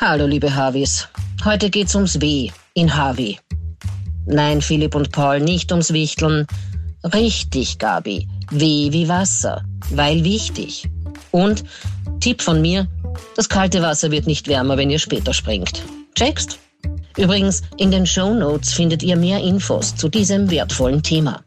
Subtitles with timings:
[0.00, 1.08] Hallo, liebe Harvis.
[1.44, 3.36] Heute geht's ums W in Harvey.
[4.26, 6.46] Nein, Philipp und Paul, nicht ums Wichteln.
[7.02, 8.28] Richtig, Gabi.
[8.52, 9.64] W wie Wasser.
[9.90, 10.88] Weil wichtig.
[11.32, 11.64] Und,
[12.20, 12.86] Tipp von mir,
[13.34, 15.82] das kalte Wasser wird nicht wärmer, wenn ihr später springt.
[16.14, 16.60] Checkst?
[17.16, 21.42] Übrigens, in den Show Notes findet ihr mehr Infos zu diesem wertvollen Thema.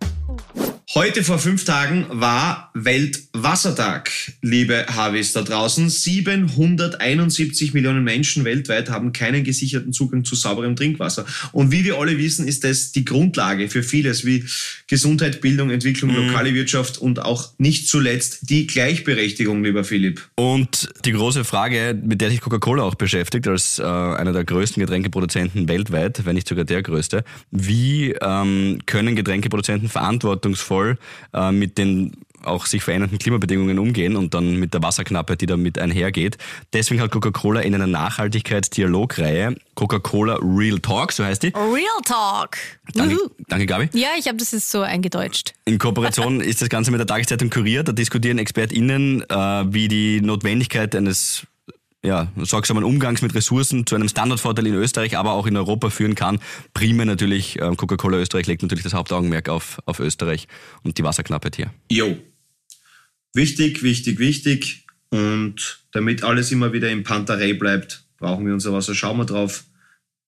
[0.93, 5.89] Heute vor fünf Tagen war Weltwassertag, liebe Harvis da draußen.
[5.89, 11.25] 771 Millionen Menschen weltweit haben keinen gesicherten Zugang zu sauberem Trinkwasser.
[11.53, 14.43] Und wie wir alle wissen, ist das die Grundlage für vieles wie
[14.87, 16.27] Gesundheit, Bildung, Entwicklung, mhm.
[16.27, 20.27] lokale Wirtschaft und auch nicht zuletzt die Gleichberechtigung, lieber Philipp.
[20.35, 24.81] Und die große Frage, mit der sich Coca-Cola auch beschäftigt, als äh, einer der größten
[24.81, 30.97] Getränkeproduzenten weltweit, wenn nicht sogar der größte, wie ähm, können Getränkeproduzenten verantwortungsvoll soll,
[31.33, 35.77] äh, mit den auch sich verändernden Klimabedingungen umgehen und dann mit der Wasserknappheit, die damit
[35.77, 36.39] einhergeht.
[36.73, 41.49] Deswegen hat Coca-Cola in einer Nachhaltigkeitsdialogreihe Coca-Cola Real Talk, so heißt die.
[41.49, 42.57] Real Talk.
[42.95, 43.15] Danke,
[43.47, 43.89] danke Gabi.
[43.93, 45.53] Ja, ich habe das jetzt so eingedeutscht.
[45.65, 47.83] In Kooperation ist das Ganze mit der Tageszeitung Kurier.
[47.83, 49.35] Da diskutieren ExpertInnen, äh,
[49.67, 51.45] wie die Notwendigkeit eines
[52.03, 56.15] ja, sorgsamen Umgangs mit Ressourcen zu einem Standardvorteil in Österreich, aber auch in Europa führen
[56.15, 56.39] kann.
[56.73, 60.47] Primär natürlich, ähm, Coca-Cola Österreich legt natürlich das Hauptaugenmerk auf, auf Österreich
[60.83, 61.71] und die Wasserknappheit hier.
[61.91, 62.17] Jo.
[63.33, 64.85] Wichtig, wichtig, wichtig.
[65.09, 68.95] Und damit alles immer wieder im Panterei bleibt, brauchen wir unser Wasser.
[68.95, 69.65] Schauen wir drauf.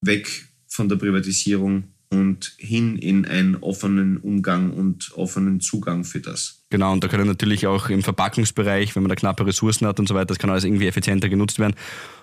[0.01, 6.63] Weg von der Privatisierung und hin in einen offenen Umgang und offenen Zugang für das.
[6.69, 10.07] Genau, und da können natürlich auch im Verpackungsbereich, wenn man da knappe Ressourcen hat und
[10.07, 11.75] so weiter, das kann alles irgendwie effizienter genutzt werden.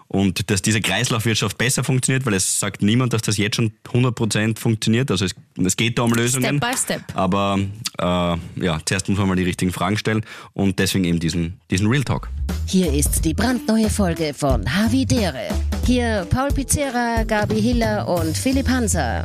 [0.06, 4.58] Und dass diese Kreislaufwirtschaft besser funktioniert, weil es sagt niemand, dass das jetzt schon 100%
[4.58, 5.10] funktioniert.
[5.12, 6.56] Also es, es geht da um Lösungen.
[6.56, 7.02] Step by step.
[7.14, 7.60] Aber
[7.96, 11.86] äh, ja, zuerst muss man mal die richtigen Fragen stellen und deswegen eben diesen, diesen
[11.86, 12.28] Real Talk.
[12.66, 15.48] Hier ist die brandneue Folge von Havidere.
[15.86, 19.24] Hier Paul Pizzera, Gabi Hiller und Philipp Hanser.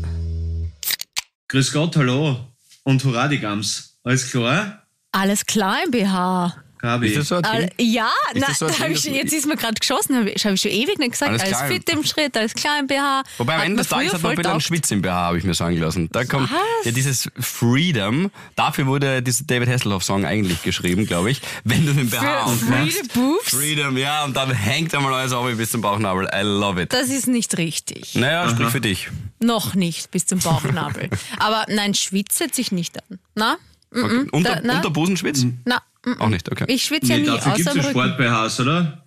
[1.48, 2.38] Grüß Gott, hallo
[2.84, 4.00] und hurra die Gams.
[4.04, 4.88] Alles klar?
[5.12, 6.65] Alles klar im BH.
[6.85, 7.07] Gabi.
[7.07, 7.91] Ist das so ein All, Ding?
[7.91, 9.73] ja, Ist na, das so ein da hab Ding, ich, dass- jetzt ist mir gerade
[9.75, 11.31] geschossen, habe ich, hab ich schon ewig nicht gesagt.
[11.31, 11.68] Alles Alles, klar.
[11.68, 13.23] fit im Schritt, alles klar im BH.
[13.38, 14.62] Wobei am Ende des Tages hat man bitte einen.
[14.62, 16.09] Schwitz im BH, habe ich mir sagen lassen.
[16.12, 16.85] Da kommt Was?
[16.85, 21.41] ja dieses Freedom, dafür wurde dieser David Hasselhoff-Song eigentlich geschrieben, glaube ich.
[21.63, 22.68] Wenn du den BH Für aufmachst.
[22.69, 23.50] Free the Boobs?
[23.50, 26.29] Freedom, ja, und dann hängt einmal alles auf bis zum Bauchnabel.
[26.34, 26.94] I love it.
[26.94, 28.16] Das ist nicht richtig.
[28.16, 29.09] Naja, sprich für dich.
[29.40, 31.09] Noch nicht bis zum Bauchnabel.
[31.40, 33.19] Aber nein, Schwitz setze ich nicht an.
[33.35, 33.57] Na?
[33.91, 34.28] Okay.
[34.31, 34.75] Unter, da- na?
[34.78, 35.45] unter Busenschwitz?
[35.66, 35.79] Na, mm,
[36.20, 36.66] Auch nicht, okay.
[36.68, 37.90] ich schwitze ja Nee, nie, dafür gibt außer es am ja.
[37.90, 39.04] Sport-BHs, oder?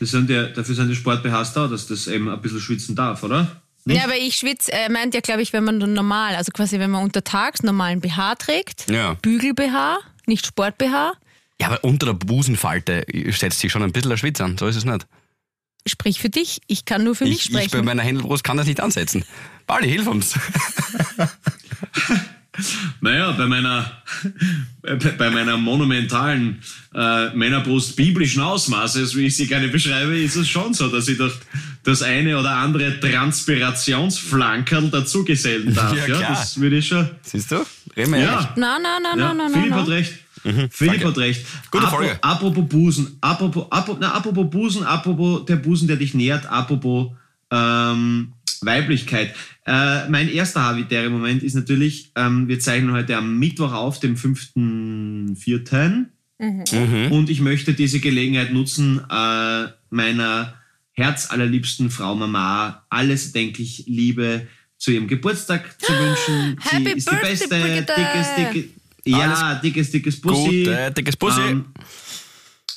[0.00, 3.22] Das sind ja, dafür sind die Sport-BHs da, dass das eben ein bisschen schwitzen darf,
[3.22, 3.60] oder?
[3.84, 6.78] Ja, aber ich schwitze, er meint ja, glaube ich, wenn man dann normal, also quasi
[6.78, 9.14] wenn man untertags normalen BH trägt, Ja.
[9.22, 11.14] Bügel-BH, nicht Sport-BH,
[11.60, 14.56] Ja, aber unter der Busenfalte setzt sich schon ein bisschen der Schwitz an.
[14.58, 15.06] So ist es nicht.
[15.86, 17.84] sprich für dich, ich kann nur für mich Ich, ich bei sprechen.
[17.86, 19.24] meiner Händelbrust kann das nicht ansetzen.
[19.66, 20.34] Pauli, hilf uns.
[23.00, 23.90] Naja, bei meiner,
[25.18, 26.60] bei meiner monumentalen
[26.94, 31.18] äh, Männerbrust biblischen Ausmaßes, wie ich sie gerne beschreibe, ist es schon so, dass ich
[31.18, 31.32] doch
[31.84, 35.92] das eine oder andere Transpirationsflankerl dazugesellen darf.
[35.92, 36.30] Ja, ja, klar.
[36.30, 37.08] das würde ich schon.
[37.22, 37.64] Siehst du?
[37.96, 39.34] Reden wir Ja, na, na, ja.
[39.34, 40.12] na, na, Philipp hat recht.
[40.70, 41.08] Philipp danke.
[41.08, 41.46] hat recht.
[41.70, 42.18] Gute Apro- Folge.
[42.22, 47.10] Apropos Busen, apropos, apropos, na, apropos Busen, apropos der Busen, der dich nährt, apropos
[47.50, 48.32] ähm,
[48.62, 49.34] Weiblichkeit.
[49.66, 54.16] Äh, mein erster habitäre Moment ist natürlich, ähm, wir zeichnen heute am Mittwoch auf, dem
[54.16, 56.06] 5.4.
[56.38, 57.12] Mhm.
[57.12, 60.54] Und ich möchte diese Gelegenheit nutzen, äh, meiner
[60.92, 64.46] herzallerliebsten Frau Mama alles denklich Liebe
[64.78, 66.60] zu ihrem Geburtstag zu wünschen.
[66.62, 67.92] Sie Happy ist Birthday, die beste, Brigitte!
[67.96, 68.70] dickes, dickes,
[69.04, 70.64] ja, dickes, dickes Bussi.
[70.64, 71.40] Gut, äh, dickes Bussi.
[71.40, 71.66] Ähm,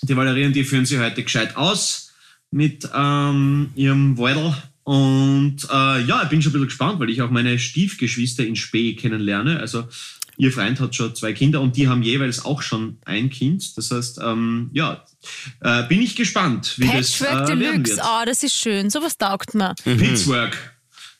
[0.03, 2.11] die Valerie und die führen sie heute gescheit aus
[2.49, 4.53] mit ähm, ihrem Weidel.
[4.83, 8.55] Und äh, ja, ich bin schon ein bisschen gespannt, weil ich auch meine Stiefgeschwister in
[8.55, 9.59] Spee kennenlerne.
[9.59, 9.87] Also
[10.37, 13.77] ihr Freund hat schon zwei Kinder und die haben jeweils auch schon ein Kind.
[13.77, 15.05] Das heißt, ähm, ja,
[15.59, 18.05] äh, bin ich gespannt, wie das äh, Patchwork werden Deluxe, wird.
[18.05, 19.75] oh, das ist schön, sowas taugt mir.
[19.83, 20.57] Pittsburgh.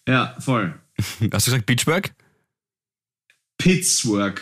[0.08, 0.74] Ja, voll.
[0.98, 2.14] Hast du gesagt Pitchwork?
[3.58, 4.42] Pittsburgh.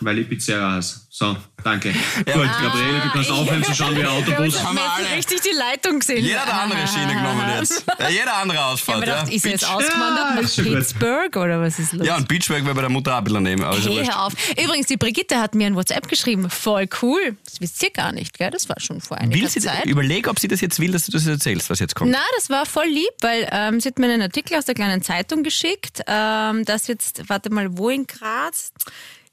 [0.00, 1.02] Weil ich Pizzeria heiße.
[1.08, 1.92] So, danke.
[1.92, 4.60] Gut, Gabriele, du kannst Ah, aufhören zu schauen wie ein Autobus.
[4.64, 5.16] Haben wir alle.
[5.16, 6.24] richtig die Leitung gesehen.
[6.24, 7.84] Jeder hat eine andere Schiene genommen jetzt.
[8.00, 8.98] Ja, jeder andere Ich Ausfahrt.
[8.98, 9.34] mir gedacht, ja.
[9.36, 10.78] ist er jetzt ausgewandert Ja, nach.
[10.78, 12.04] Pittsburgh oder was ist los?
[12.04, 13.62] Ja, und Pitchwork wäre bei der Mutter auch ein bisschen nehmen.
[13.62, 14.32] Aber ist ja Hey, hör auf.
[14.60, 16.50] Übrigens, die Brigitte hat mir ein WhatsApp geschrieben.
[16.50, 17.36] Voll cool.
[17.44, 18.50] Das wisst ihr gar nicht, gell?
[18.50, 19.84] Das war schon vor einiger Will sie, Zeit.
[19.86, 22.10] überleg, ob sie das jetzt will, dass du das erzählst, was jetzt kommt.
[22.10, 25.02] Na, das war voll lieb, weil ähm, sie hat mir einen Artikel aus der kleinen
[25.02, 28.72] Zeitung geschickt, ähm, dass jetzt, warte mal, wo in Graz?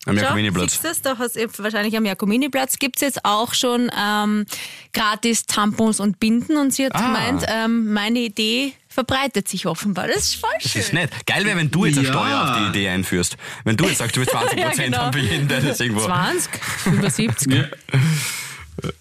[0.07, 0.71] Am Jakominiplatz.
[0.71, 1.01] siehst du das?
[1.01, 4.45] Da hast du wahrscheinlich am Jakominiplatz gibt es jetzt auch schon ähm,
[4.93, 7.01] gratis Tampons und Binden und sie hat Ah.
[7.05, 10.07] gemeint, ähm, meine Idee verbreitet sich offenbar.
[10.07, 10.81] Das ist voll Das schön.
[10.81, 11.11] ist nett.
[11.27, 12.13] Geil wäre, wenn du jetzt eine Ja.
[12.13, 13.37] Steuer auf die Idee einführst.
[13.63, 14.97] Wenn du jetzt sagst, du willst 20% Ja, genau.
[14.97, 16.03] haben für jeden, der das irgendwo...
[16.05, 16.49] 20,
[16.87, 17.53] über 70.
[17.53, 17.63] Ja.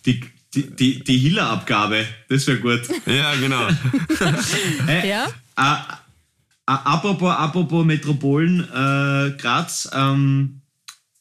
[0.05, 0.21] Die,
[0.55, 2.83] die, die, die Hiller-Abgabe, das wäre gut.
[3.07, 3.69] Ja, genau.
[4.87, 5.25] Äh, Ja?
[5.57, 5.77] äh, äh,
[6.67, 10.61] apropos, apropos Metropolen äh, Graz, ähm,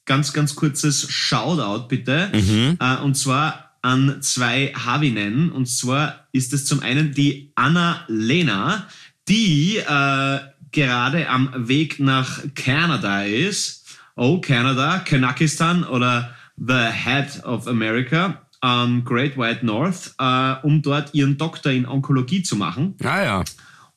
[0.10, 2.32] ganz, ganz kurzes Shoutout bitte.
[2.80, 5.52] Äh, und zwar an zwei Havinen.
[5.52, 8.88] Und zwar ist es zum einen die Anna Lena,
[9.28, 10.40] die äh,
[10.72, 13.86] gerade am Weg nach Kanada ist.
[14.16, 21.14] Oh, Kanada, Kanakistan oder The Head of America am Great White North, äh, um dort
[21.14, 22.96] ihren Doktor in Onkologie zu machen.
[23.04, 23.44] Ah ja.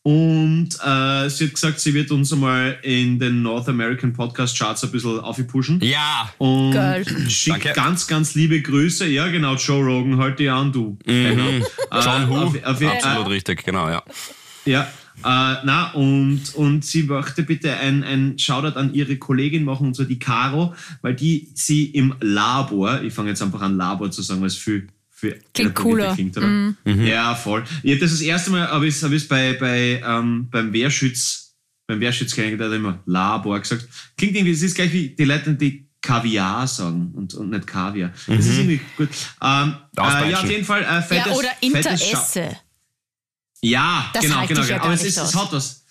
[0.04, 4.82] Und äh, sie hat gesagt, sie wird uns einmal in den North American Podcast Charts
[4.82, 5.80] ein bisschen aufpushen.
[5.80, 6.28] Ja.
[6.38, 7.04] Und Geil.
[7.28, 7.72] schickt Danke.
[7.80, 9.06] ganz, ganz liebe Grüße.
[9.06, 10.98] Ja, genau, Joe Rogan, halt die an, du.
[11.04, 11.44] Genau.
[11.44, 11.64] Mhm.
[11.92, 12.36] John Äh, Who.
[12.36, 14.02] auf- auf- Absolut äh, richtig, genau, ja.
[14.64, 14.82] ja,
[15.24, 19.94] äh, na, und, und sie möchte bitte ein, ein Shoutout an ihre Kollegin machen, und
[19.94, 24.22] zwar die Caro, weil die sie im Labor, ich fange jetzt einfach an Labor zu
[24.22, 24.88] sagen, weil es viel,
[25.22, 26.14] viel Klingt cooler.
[26.14, 26.46] Klingt, oder?
[26.46, 26.76] Mhm.
[27.06, 27.64] Ja, voll.
[27.82, 30.72] Ich hab das das erste Mal, habe ich es hab ich's bei, bei, ähm, beim
[30.72, 31.54] Wehrschütz,
[31.86, 33.86] beim Wehrschütz kennengelernt, der hat immer Labor gesagt.
[34.18, 38.12] Klingt irgendwie, es ist gleich wie die Leute, die Kaviar sagen und, und nicht Kaviar.
[38.26, 39.08] Das ist irgendwie gut.
[39.40, 40.82] Ähm, äh, ja, auf jeden Fall.
[40.82, 42.56] Äh, Ja, fettes, oder fettes Scha- Interesse.
[43.62, 44.60] ja, Das genau, genau.
[44.62, 44.84] ja genau.
[44.84, 45.81] Aber es, ist, es hat was.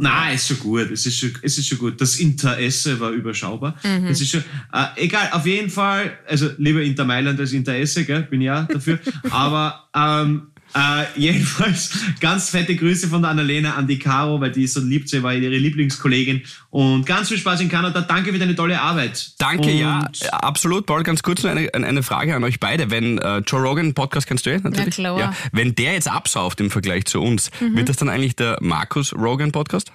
[0.00, 0.90] Nein, ist schon gut.
[0.90, 2.00] Es ist schon, es ist schon gut.
[2.00, 3.76] Das Interesse war überschaubar.
[3.82, 4.06] Mhm.
[4.06, 8.22] Es ist schon, äh, egal, auf jeden Fall, also lieber Inter Mailand als Interesse, gell,
[8.22, 8.98] bin ja dafür.
[9.30, 11.90] Aber ähm, äh, jedenfalls
[12.20, 15.22] ganz fette Grüße von der Annalena an die Caro, weil die ist so lieb, sie
[15.22, 16.42] war ihre Lieblingskollegin.
[16.70, 18.00] Und ganz viel Spaß in Kanada.
[18.02, 19.32] Danke für deine tolle Arbeit.
[19.38, 20.86] Danke, Und ja, absolut.
[20.86, 22.90] Paul, ganz kurz noch eine, eine Frage an euch beide.
[22.90, 24.94] Wenn äh, Joe Rogan, Podcast kennst du ja natürlich?
[24.94, 25.18] klar.
[25.18, 27.76] Ja, wenn der jetzt absauft im Vergleich zu uns, Mhm.
[27.76, 29.90] wird das dann eigentlich der Markus Rogan Podcast?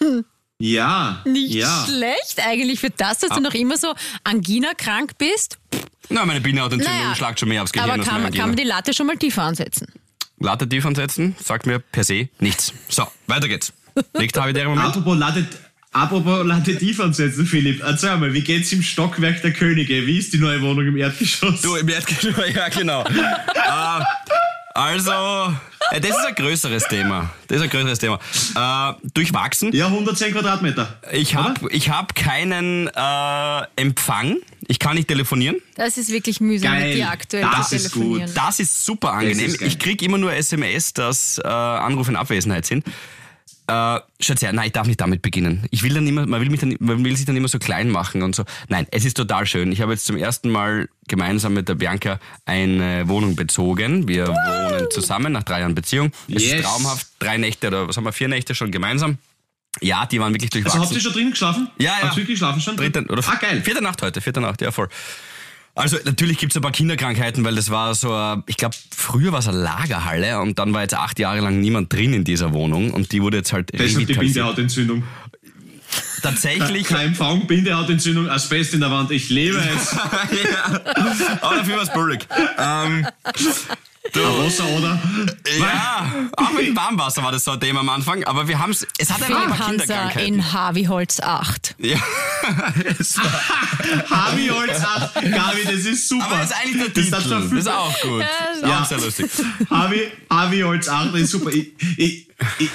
[0.62, 1.86] Ja, Nicht ja.
[1.86, 3.36] schlecht eigentlich für das, dass Ah.
[3.36, 5.58] du noch immer so Angina krank bist.
[6.10, 8.92] Na, meine Bindehautentzündung Naja, schlagt schon mehr aufs Gehirn Aber kann, kann man die Latte
[8.92, 9.86] schon mal tiefer ansetzen?
[10.38, 12.74] Latte tief ansetzen, sagt mir per se nichts.
[12.88, 13.72] So, weiter geht's.
[14.18, 14.86] Nächster habitäre Moment.
[14.88, 15.46] Apropos Latte,
[15.92, 17.82] apropos Latte tief ansetzen, Philipp.
[17.82, 20.06] Erzähl mal, wie geht's im Stockwerk der Könige?
[20.06, 21.62] Wie ist die neue Wohnung im Erdgeschoss?
[21.62, 23.02] Du, im Erdgeschoss, ja genau.
[23.04, 24.04] äh,
[24.74, 25.10] also,
[25.90, 27.30] äh, das ist ein größeres Thema.
[27.48, 28.18] Das ist ein größeres Thema.
[28.56, 29.72] Äh, durchwachsen.
[29.72, 30.98] Ja, 110 Quadratmeter.
[31.12, 34.36] Ich habe ich hab keinen äh, Empfang.
[34.68, 35.56] Ich kann nicht telefonieren.
[35.74, 36.88] Das ist wirklich mühsam Geil.
[36.88, 38.02] mit dir aktuell Das ist gut.
[38.02, 38.32] telefonieren.
[38.34, 39.46] Das ist super angenehm.
[39.46, 42.84] ist ich krieg immer nur SMS, dass äh, Anrufe in Abwesenheit sind.
[43.70, 45.64] Äh, schaut her, nein, ich darf nicht damit beginnen.
[45.70, 47.88] Ich will dann immer, man will mich dann, man will sich dann immer so klein
[47.88, 48.44] machen und so.
[48.68, 49.70] Nein, es ist total schön.
[49.70, 54.08] Ich habe jetzt zum ersten Mal gemeinsam mit der Bianca eine Wohnung bezogen.
[54.08, 56.10] Wir wohnen zusammen nach drei Jahren Beziehung.
[56.28, 56.52] Es Yes.
[56.54, 57.06] ist traumhaft.
[57.20, 59.18] Drei Nächte oder was haben wir, vier Nächte schon gemeinsam.
[59.80, 60.82] Ja, die waren wirklich Also durchwachsen.
[60.82, 61.70] habt ihr schon drin geschlafen?
[61.78, 61.92] Ja, ja.
[62.02, 62.76] Habt ihr wirklich geschlafen schon?
[62.76, 63.62] Dritte, oder ah, geil.
[63.62, 64.88] Vierte Nacht heute, vierte Nacht, ja voll.
[65.80, 69.38] Also natürlich gibt's ein paar Kinderkrankheiten, weil das war so, ein- ich glaube, früher war
[69.40, 72.90] es eine Lagerhalle und dann war jetzt acht Jahre lang niemand drin in dieser Wohnung
[72.92, 74.14] und die wurde jetzt halt Deshalb die.
[74.14, 75.02] Bindehautentzündung.
[76.22, 79.10] Tatsächlich, Kein Empfang, Bindehautentzündung, Asbest in der Wand.
[79.10, 79.92] Ich lebe es.
[79.94, 80.80] ja,
[81.40, 82.20] aber dafür war es.
[82.58, 83.06] Ähm,
[84.12, 85.00] du, Wasser, oder?
[85.58, 88.70] ja, auch mit dem Warmwasser war das so ein Thema am Anfang, aber wir haben
[88.72, 90.34] es, es hat einfach Hanser Kinderkrankheiten.
[90.34, 91.74] in Harveyholz 8.
[91.78, 91.98] Ja,
[94.10, 95.14] Harvey Holz 8.
[95.14, 96.24] Gabi, das ist super.
[96.26, 98.22] aber das ist eigentlich der Das Titel, das auf- ist auch gut.
[98.22, 98.80] Das ist Ja.
[98.80, 99.26] auch sehr lustig.
[99.70, 101.50] Harvey, Harvey Holz 8 ist super.
[101.50, 102.26] Ich, ich,
[102.58, 102.70] ich,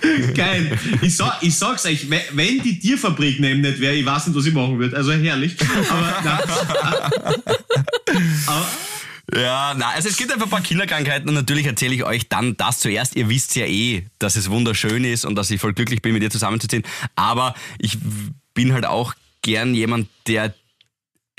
[0.34, 0.78] geil.
[1.02, 4.36] Ich, sag, ich sag's euch, we- wenn die Tierfabrik neben nicht wäre, ich weiß nicht,
[4.38, 4.96] was ich machen würde.
[4.96, 5.56] Also herrlich.
[5.90, 6.38] Aber, na,
[8.46, 8.66] aber
[9.34, 12.56] Ja, na, also es gibt einfach ein paar Kinderkrankheiten und natürlich erzähle ich euch dann
[12.56, 13.14] das zuerst.
[13.14, 16.22] Ihr wisst ja eh, dass es wunderschön ist und dass ich voll glücklich bin, mit
[16.22, 16.82] dir zusammenzuziehen.
[17.14, 17.98] Aber ich
[18.54, 20.54] bin halt auch gern jemand, der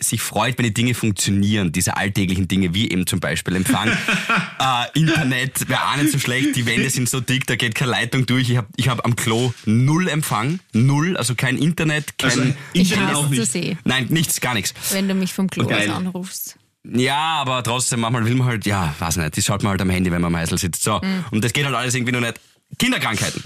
[0.01, 3.89] sich freut, wenn die Dinge funktionieren, diese alltäglichen Dinge, wie eben zum Beispiel Empfang,
[4.59, 7.91] äh, Internet, wäre auch nicht so schlecht, die Wände sind so dick, da geht keine
[7.91, 8.49] Leitung durch.
[8.49, 12.29] Ich habe ich hab am Klo null Empfang, null, also kein Internet, kein...
[12.29, 12.43] Also,
[12.73, 13.51] Ich Internet hasse auch zu nicht.
[13.51, 14.73] sehen, Nein, nichts, gar nichts.
[14.91, 16.55] wenn du mich vom Klo aus anrufst.
[16.93, 19.89] Ja, aber trotzdem, manchmal will man halt, ja, weiß nicht, das schaut man halt am
[19.89, 20.83] Handy, wenn man am Eisel sitzt.
[20.83, 22.39] So, und das geht halt alles irgendwie noch nicht.
[22.77, 23.41] Kinderkrankheiten.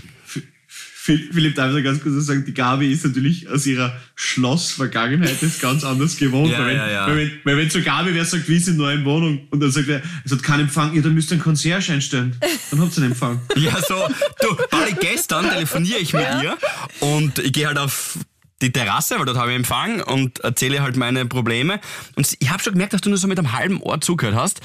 [0.67, 5.35] Phil- Philipp, darf ich noch ganz kurz sagen, die Gabi ist natürlich aus ihrer Schloss-Vergangenheit
[5.41, 6.51] das ganz anders gewohnt.
[6.51, 7.07] Ja, weil, wenn, ja, ja.
[7.07, 9.69] Weil, wenn, weil wenn so Gabi wer sagt, wie ist in neuen Wohnung und dann
[9.71, 12.37] sagt er, es hat keinen Empfang, ja, dann müsst ihr einen Concierge einstellen.
[12.71, 13.41] Dann habt ihr einen Empfang.
[13.57, 14.07] Ja, so,
[14.41, 16.57] du, Pauli, gestern telefoniere ich mit ihr
[17.01, 18.17] und ich gehe halt auf
[18.63, 21.79] die Terrasse, weil dort habe ich Empfang und erzähle halt meine Probleme.
[22.15, 24.61] Und ich habe schon gemerkt, dass du nur so mit einem halben Ohr zugehört hast.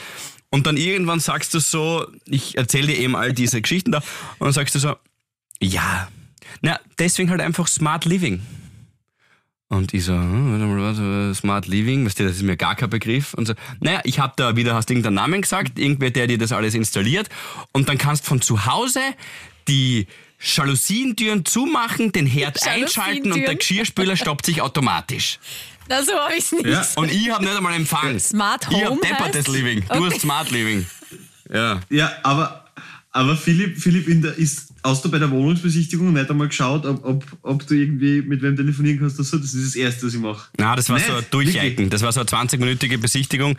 [0.50, 3.98] Und dann irgendwann sagst du so, ich erzähle dir eben all diese Geschichten da,
[4.38, 4.96] und dann sagst du so,
[5.60, 6.08] ja,
[6.62, 8.40] na, deswegen halt einfach Smart Living.
[9.68, 13.34] Und ich so, hm, äh, Smart Living, weißt du, das ist mir gar kein Begriff.
[13.34, 16.52] Und so, naja, ich habe da wieder, hast irgendeinen Namen gesagt, irgendwer, der dir das
[16.52, 17.28] alles installiert.
[17.72, 19.00] Und dann kannst von zu Hause
[19.68, 20.06] die
[20.40, 23.54] Jalousientüren zumachen, den Herd einschalten und der?
[23.56, 25.38] Geschirrspüler stoppt sich automatisch.
[25.88, 26.66] Na, so habe ich es nicht.
[26.66, 26.86] Ja.
[26.96, 28.18] Und ich habe nicht einmal Empfang.
[28.20, 29.48] Smart Ich hab Home deppertes?
[29.48, 29.84] Living.
[29.88, 30.10] Du Okay.
[30.12, 30.86] hast Smart Living.
[31.52, 31.80] Ja.
[31.88, 32.66] Ja, aber,
[33.10, 37.02] aber Philipp, Philipp in der, ist, hast du bei der Wohnungsbesichtigung nicht einmal geschaut, ob,
[37.06, 39.16] ob, ob du irgendwie mit wem telefonieren kannst?
[39.16, 39.38] oder so?
[39.38, 40.48] Das ist das Erste, was ich mache.
[40.58, 41.08] Na, das war Nicht?
[41.08, 41.88] so ein Durcheiken.
[41.88, 43.56] Das war so eine 20-minütige Besichtigung.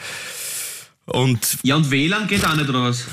[1.05, 3.05] Und Ja, und WLAN geht auch nicht, oder was?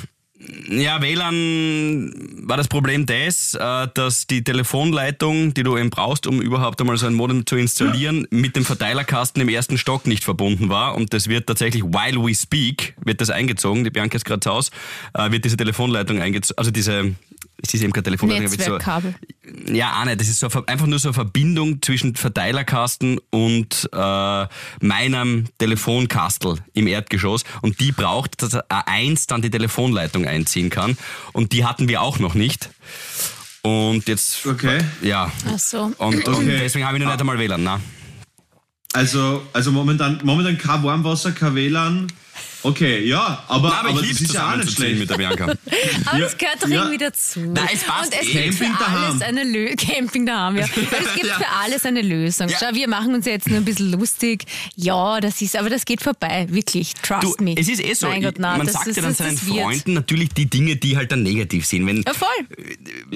[0.69, 2.13] Ja, WLAN
[2.43, 6.97] war das Problem das, äh, dass die Telefonleitung, die du eben brauchst, um überhaupt einmal
[6.99, 10.95] so ein Modem zu installieren, mit dem Verteilerkasten im ersten Stock nicht verbunden war.
[10.95, 13.85] Und das wird tatsächlich, while we speak, wird das eingezogen.
[13.85, 14.71] Die Bianca ist gerade zu Hause,
[15.15, 16.59] äh, wird diese Telefonleitung eingezogen.
[16.59, 17.15] Also diese,
[17.63, 19.15] es ist eben keine Telefonleitung, so, Netzwerkkabel.
[19.73, 20.21] ja, auch nicht.
[20.21, 24.47] Das ist so einfach nur so eine Verbindung zwischen Verteilerkasten und äh,
[24.81, 27.45] meinem Telefonkastel im Erdgeschoss.
[27.63, 30.97] Und die braucht, dass A1 dann die Telefonleitung einziehen kann.
[31.33, 32.71] Und die hatten wir auch noch nicht.
[33.63, 34.47] Und jetzt.
[34.47, 34.81] Okay.
[35.03, 35.33] Ja.
[35.49, 35.93] Ach so.
[35.99, 36.59] Und, und Okay.
[36.61, 37.65] deswegen habe ich noch nicht einmal WLAN.
[37.65, 37.81] Na.
[38.93, 42.07] Also, also momentan, momentan kein Warmwasser, kein WLAN.
[42.67, 44.99] Okay, ja, aber, Na, aber, aber ich das liebe ist ja auch nicht zusammenzuziehen schlecht.
[45.01, 45.45] mit der Bianca.
[46.07, 46.77] Aber Ja, es gehört doch ja.
[46.83, 47.41] irgendwie dazu.
[47.41, 48.43] Nein, es passt Und es eh.
[48.43, 49.05] gibt für Camping daheim.
[49.11, 49.77] alles eine Lösung.
[49.77, 50.65] Camping daheim, ja.
[50.75, 51.35] Es gibt Ja.
[51.39, 52.49] für alles eine Lösung.
[52.49, 52.57] Ja.
[52.59, 54.45] Schau, wir machen uns jetzt nur ein bisschen lustig.
[54.77, 56.47] Ja, das ist, aber das geht vorbei.
[56.51, 56.95] Wirklich.
[56.95, 57.55] Trust Du, me.
[57.57, 59.37] es ist eh so, Mein Gott, na, man das sagt ist, ja dann das, seinen
[59.37, 59.57] das wird.
[59.59, 61.87] Freunden natürlich die Dinge, die halt dann negativ sind.
[61.87, 62.29] Wenn Ja, voll.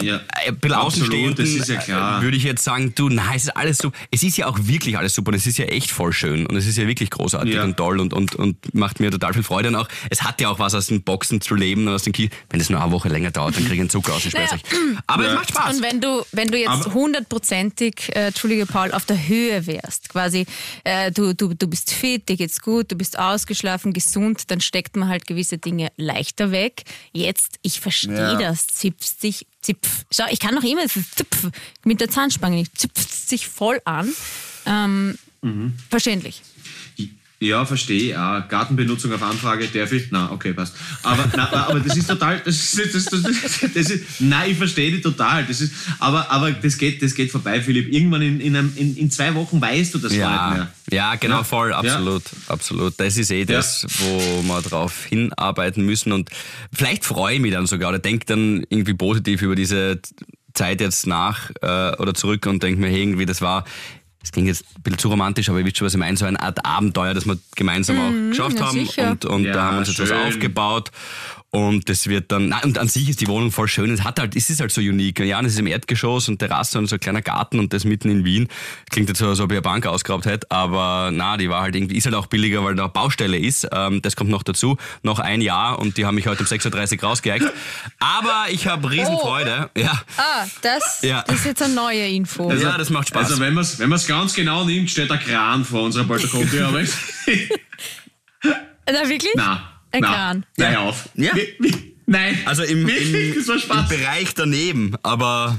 [0.02, 2.20] Ja, ein bisschen Absolut, Außenstehenden, das ist ja klar.
[2.20, 3.96] äh, würde ich jetzt sagen, du, nein, es ist alles super.
[4.10, 6.56] Es ist ja auch wirklich alles super und es ist ja echt voll schön und
[6.56, 7.64] es ist ja wirklich großartig Ja.
[7.64, 10.48] und toll und, und, und macht mir total viel Freude und auch, es hat ja
[10.50, 12.92] auch was aus den Boxen zu leben und aus den Ki Wenn es nur eine
[12.92, 14.62] Woche länger dauert, dann kriege ich einen Zucker aus, ich schwör's euch.
[15.06, 15.76] Aber es macht Spaß.
[15.76, 20.46] Und wenn du, wenn du jetzt hundertprozentig, äh, Entschuldige Paul, auf der Höhe wärst, quasi,
[20.84, 24.96] äh, du, du, du bist fit, dir geht's gut, du bist ausgeschlafen, gesund, dann steckt
[24.96, 26.82] man halt gewisse Dinge leichter weg.
[27.12, 28.38] Jetzt, ich verstehe Ja.
[28.38, 30.04] das, zipft sich, zipf.
[30.10, 31.48] Schau, ich kann noch immer das zipf
[31.84, 34.12] mit der Zahnspange nicht, zipft sich voll an.
[34.66, 35.72] Ähm, Mhm.
[35.88, 36.42] Verständlich.
[37.42, 38.10] Ja, verstehe.
[38.10, 40.08] Ja, Gartenbenutzung auf Anfrage darf ich?
[40.10, 40.76] Na, okay, passt.
[41.02, 44.90] Aber, na, aber das ist total, das ist, das, das, das, ist, nein, ich verstehe
[44.92, 45.46] dich total.
[45.46, 47.90] Das ist, aber, aber das geht, das geht vorbei, Philipp.
[47.90, 50.70] Irgendwann in, in, einem, in, in zwei Wochen weißt du das gar nicht ja, mehr.
[50.90, 51.44] ja, genau, Ja.
[51.44, 51.78] voll, Ja.
[51.78, 52.94] absolut, absolut.
[53.00, 56.28] Das ist eh das, wo wir drauf hinarbeiten müssen und
[56.74, 59.98] vielleicht freue ich mich dann sogar oder denke dann irgendwie positiv über diese
[60.52, 63.64] Zeit jetzt nach äh, oder zurück und denke mir, hey, irgendwie, das war,
[64.20, 66.26] das klingt jetzt ein bisschen zu romantisch, aber ihr wisst schon, was ich meine, so
[66.26, 69.10] eine Art Abenteuer, das wir gemeinsam auch geschafft na haben sicher.
[69.12, 70.18] und, und Ja, da haben wir uns jetzt was schön.
[70.18, 70.90] aufgebaut
[71.52, 74.20] und das wird dann, na, und an sich ist die Wohnung voll schön, es hat
[74.20, 75.18] halt, es ist halt so unique.
[75.20, 78.08] Ja, es ist im Erdgeschoss und Terrasse und so ein kleiner Garten und das mitten
[78.10, 78.48] in Wien.
[78.90, 81.74] Klingt jetzt so, als ob ich eine Bank ausgeraubt hätte, aber na, die war halt
[81.74, 83.66] irgendwie, ist halt auch billiger, weil da Baustelle ist.
[83.72, 84.76] Ähm, das kommt noch dazu.
[85.02, 87.46] Noch ein Jahr und die haben mich heute um 6.30 Uhr rausgeeicht.
[87.98, 89.70] Aber ich habe Riesenfreude.
[89.76, 90.00] Ja.
[90.18, 91.24] Ah, das, Ja.
[91.26, 92.52] das ist jetzt eine neue Info.
[92.52, 93.30] ja, das macht Spaß.
[93.30, 96.68] Also wenn man es wenn man's ganz genau nimmt, steht ein Kran vor unserer Balkontür.
[96.68, 96.80] Aber
[98.92, 99.32] Na, wirklich?
[99.36, 100.10] na, Ein na.
[100.56, 100.80] Nein, Ja.
[100.80, 101.08] auf.
[101.14, 101.34] Ja.
[101.34, 102.38] Wie, wie, nein.
[102.44, 103.88] also im, im, das war im.
[103.88, 105.58] Bereich daneben, aber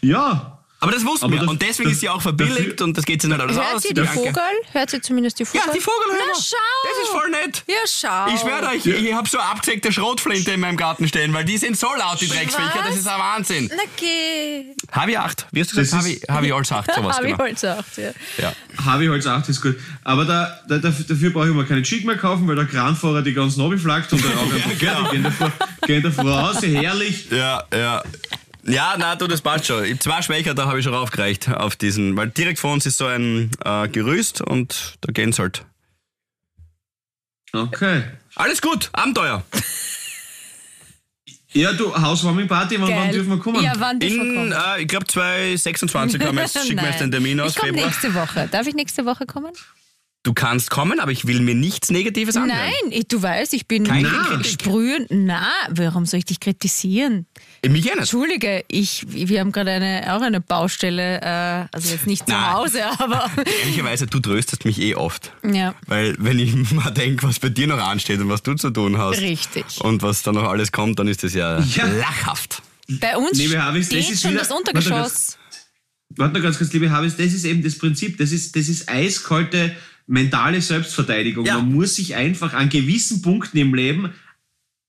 [0.00, 0.51] Ja.
[0.82, 2.98] Aber das wussten Aber wir das- und deswegen das- ist sie auch verbilligt dafür- und
[2.98, 3.82] das geht sich nicht alles Hört aus.
[3.82, 4.12] sie die Bianca.
[4.14, 4.32] Vogel?
[4.72, 5.62] Hört sie zumindest die Vogel?
[5.66, 6.56] Ja, die Vogel hören Na schau!
[6.84, 7.64] Das ist voll nett.
[7.68, 8.34] Ja, schau.
[8.34, 11.56] Ich schwöre euch, ich, ich habe so abgesägte Schrotflinte in meinem Garten stehen, weil die
[11.58, 13.70] sind so laut, die Drecksviecher, das ist ein Wahnsinn.
[13.74, 14.64] Na geh.
[14.90, 15.46] Habe ich acht.
[15.52, 15.92] Wie hast du gesagt?
[15.92, 17.44] Das Habe ich, habe ich alles acht, sowas Hab ich genau.
[17.44, 18.10] halt gesagt, ja.
[18.38, 18.52] Ja.
[18.84, 19.76] Habe ich auch, das ist gut.
[20.04, 23.22] Aber da, da, dafür, dafür brauche ich mir keine Chick mehr kaufen, weil der Kranfahrer
[23.22, 25.10] die ganzen Navi flaggt und der Rauch einfach fertig.
[25.12, 25.52] Gehen davor,
[25.86, 27.26] gehen davor raus, herrlich.
[27.30, 28.02] Ja, ja.
[28.64, 29.84] Ja, na du, das passt schon.
[29.84, 32.96] Ich Zwei Schwächer, da habe ich schon raufgereicht auf diesen, weil direkt vor uns ist
[32.98, 35.64] so ein äh, Gerüst und da gehen's halt.
[37.52, 38.04] Okay.
[38.36, 39.42] Alles gut, Abenteuer.
[41.54, 43.62] Ja, du, Housewarming-Party, wann, wann dürfen wir kommen?
[43.62, 44.52] Ja, wann dürfen wir In, kommen?
[44.78, 47.72] äh, ich glaube 2026 haben wir jetzt, schicken wir jetzt den Termin aus, Ich komme
[47.72, 47.88] Februar.
[47.88, 48.48] nächste Woche.
[48.50, 49.52] Darf ich nächste Woche kommen?
[50.24, 52.56] Du kannst kommen, aber ich will mir nichts Negatives anhören.
[52.60, 54.52] Nein, ich, du weißt, ich bin Keine ich Kritik.
[54.52, 55.06] sprühen.
[55.10, 57.26] Na, warum soll ich dich kritisieren?
[57.66, 58.02] Mich ja nicht.
[58.02, 62.52] Entschuldige, ich, wir haben gerade eine, auch eine Baustelle, äh, also jetzt nicht zu Nein.
[62.52, 65.32] Hause, aber Ehrlicherweise, du tröstest mich eh oft.
[65.42, 65.74] ja.
[65.88, 68.98] Weil wenn ich mal denke, was bei dir noch ansteht und was du zu tun
[68.98, 69.20] hast.
[69.20, 69.64] Richtig.
[69.80, 71.84] Und was da noch alles kommt, dann ist das ja, Ja.
[71.86, 72.62] lachhaft.
[72.88, 75.36] Bei uns das steht ist schon wieder- das Untergeschoss.
[76.10, 78.88] warte noch ganz kurz, liebe Habis, das ist eben das Prinzip, das ist, das ist
[78.88, 79.74] eiskalte
[80.12, 81.46] mentale Selbstverteidigung.
[81.46, 81.56] Ja.
[81.56, 84.12] Man muss sich einfach an gewissen Punkten im Leben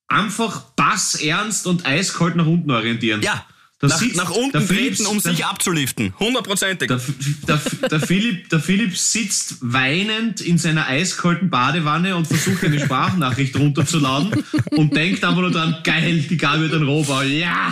[0.08, 3.22] einfach bassernst und eiskalt nach unten orientieren.
[3.22, 3.46] Ja.
[3.90, 6.14] Nach, sitzt- nach unten treten, um der- sich abzuliften.
[6.20, 6.88] Hundertprozentig.
[6.88, 7.00] Der,
[7.48, 13.56] der, der, Philipp, der Philipp sitzt weinend in seiner eiskalten Badewanne und versucht eine Sprachnachricht
[13.58, 17.72] runterzuladen und denkt aber nur dran, geil, die Gabi hat einen Rohbau, ja!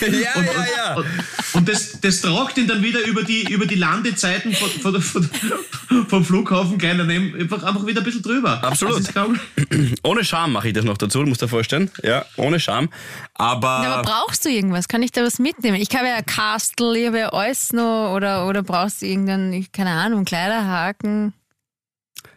[0.00, 0.94] Ja, Und, ja, ja.
[0.96, 1.06] und,
[1.54, 5.30] und das, das tragt ihn dann wieder über die, über die Landezeiten von, von, von,
[6.08, 8.62] vom Flughafen gleich daneben einfach, einfach wieder ein bisschen drüber.
[8.62, 9.06] Absolut.
[9.12, 11.90] Glaub ich, Ohne Scham mache ich das noch dazu, du musst dir vorstellen.
[12.02, 12.88] Ja, ohne Scham.
[13.34, 14.88] Aber, Ja, aber brauchst du irgendwas?
[14.88, 15.76] Kann ich da was mitnehmen?
[15.80, 18.14] Ich habe ja ein Kastel, ich habe ja alles noch.
[18.14, 21.34] Oder, oder brauchst du irgendeinen, keine Ahnung, Kleiderhaken?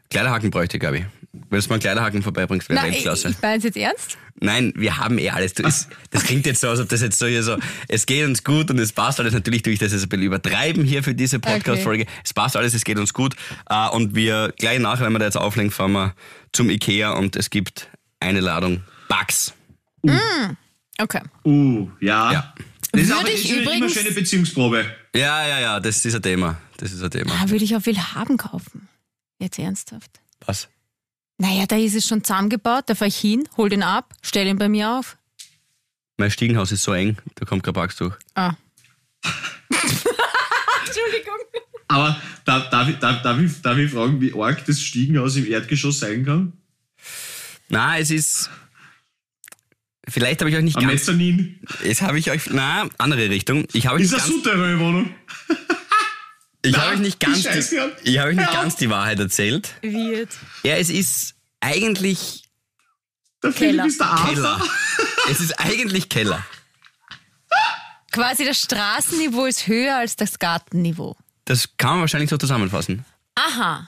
[0.10, 1.06] Kleiderhaken bräuchte ich, glaube ich.
[1.50, 3.30] Wenn du mal einen Kleiderhaken vorbeibringst, wäre ich, Weltklasse.
[3.30, 4.18] ich meine es jetzt ernst?
[4.40, 5.54] Nein, wir haben eh alles.
[5.54, 8.26] Du, es, das klingt jetzt so, als ob das jetzt so hier so, es geht
[8.26, 9.34] uns gut und es passt alles.
[9.34, 12.06] Natürlich tue ich das jetzt ein bisschen übertreiben hier für diese Podcast-Folge.
[12.24, 13.36] Es passt alles, es geht uns gut.
[13.70, 16.14] Äh, Und wir gleich nachher, wenn wir da jetzt auflegen, fahren wir
[16.54, 19.54] zum Ikea und es gibt eine Ladung Bugs.
[21.00, 21.22] Okay.
[21.46, 22.32] uh, ja.
[22.32, 22.54] Ja.
[22.92, 24.86] Das ist Würde aber ich ist immer eine übrigens- schöne Beziehungsprobe.
[25.14, 26.58] Ja, ja, ja, das ist ein Thema.
[26.78, 27.34] Das ist ein Thema.
[27.34, 28.88] Ah, würde ich auch viel haben kaufen.
[29.40, 30.20] Jetzt ernsthaft.
[30.46, 30.68] Was?
[31.38, 34.58] Naja, da ist es schon zusammengebaut, da fahre ich hin, hol den ab, stell ihn
[34.58, 35.18] bei mir auf.
[36.18, 38.16] Mein Stiegenhaus ist so eng, da kommt kein Bugs durch.
[38.34, 38.54] Ah.
[39.70, 41.36] Entschuldigung.
[41.90, 45.46] Aber darf, darf, ich, darf, darf, ich, darf ich fragen, wie arg das Stiegenhaus im
[45.46, 46.54] Erdgeschoss sein kann?
[47.70, 48.50] Na, es ist.
[50.10, 50.94] Vielleicht habe ich euch nicht Am ganz.
[51.02, 51.60] Mezzanin?
[51.84, 52.50] Jetzt habe ich euch.
[52.50, 53.66] Na, andere Richtung.
[53.74, 55.16] Ich habe euch Ist nicht eine ganz, Souterrain-Wohnung?
[56.62, 57.88] ich habe euch nicht die ganz, ja.
[58.04, 58.62] ich habe euch nicht Ja.
[58.62, 59.74] ganz die Wahrheit erzählt.
[59.82, 60.38] Wie jetzt?
[60.64, 62.44] Ja, es ist eigentlich
[63.44, 63.86] Der Keller.
[63.86, 64.34] ist der Arthur.
[64.34, 64.62] Keller.
[65.32, 66.44] es ist eigentlich Keller.
[68.12, 71.16] Quasi das Straßenniveau ist höher als das Gartenniveau.
[71.46, 73.06] Das kann man wahrscheinlich so zusammenfassen.
[73.36, 73.88] Aha.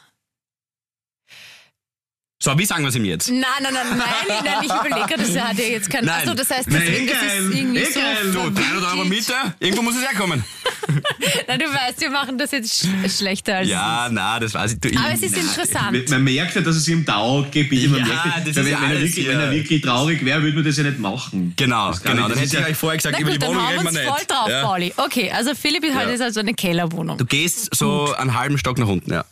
[2.42, 3.30] So, wie sagen wir es ihm jetzt?
[3.30, 6.06] Nein, nein, nein, nein, nein, ich überlege, gerade, das hat ja jetzt kein.
[6.06, 6.22] Nein.
[6.22, 7.86] Achso, das heißt, Nein, deswegen, das ist irgendwie eh
[8.32, 8.44] so.
[8.50, 9.04] Du, 300 Euro.
[9.04, 10.42] Miete, irgendwo muss es herkommen.
[11.50, 13.68] Nein, du weißt, wir machen das jetzt sch schlechter als.
[13.68, 14.80] Ja, na, das weiß ich.
[14.80, 16.10] Du, ich Aber es ist interessant.
[16.10, 17.90] Man merkt ja, dass es ihm taugt, gebe ich.
[17.90, 19.28] Man Ja, merkt, das ist wenn, ja wenn, er alles wirklich, hier.
[19.34, 21.54] wenn er wirklich traurig wäre, würde man das ja nicht machen.
[21.58, 22.00] Genau, genau.
[22.04, 23.84] Dann das hätte ist ich ja- euch vorher gesagt, Na über gut, die Wohnung reden
[23.84, 24.04] wir nicht.
[24.06, 24.64] voll drauf, Ja.
[24.64, 24.94] Pauli.
[24.96, 26.10] Okay, also Philipp hat Ja.
[26.12, 27.18] jetzt also eine Kellerwohnung.
[27.18, 29.26] Du gehst so einen halben Stock nach unten, ja.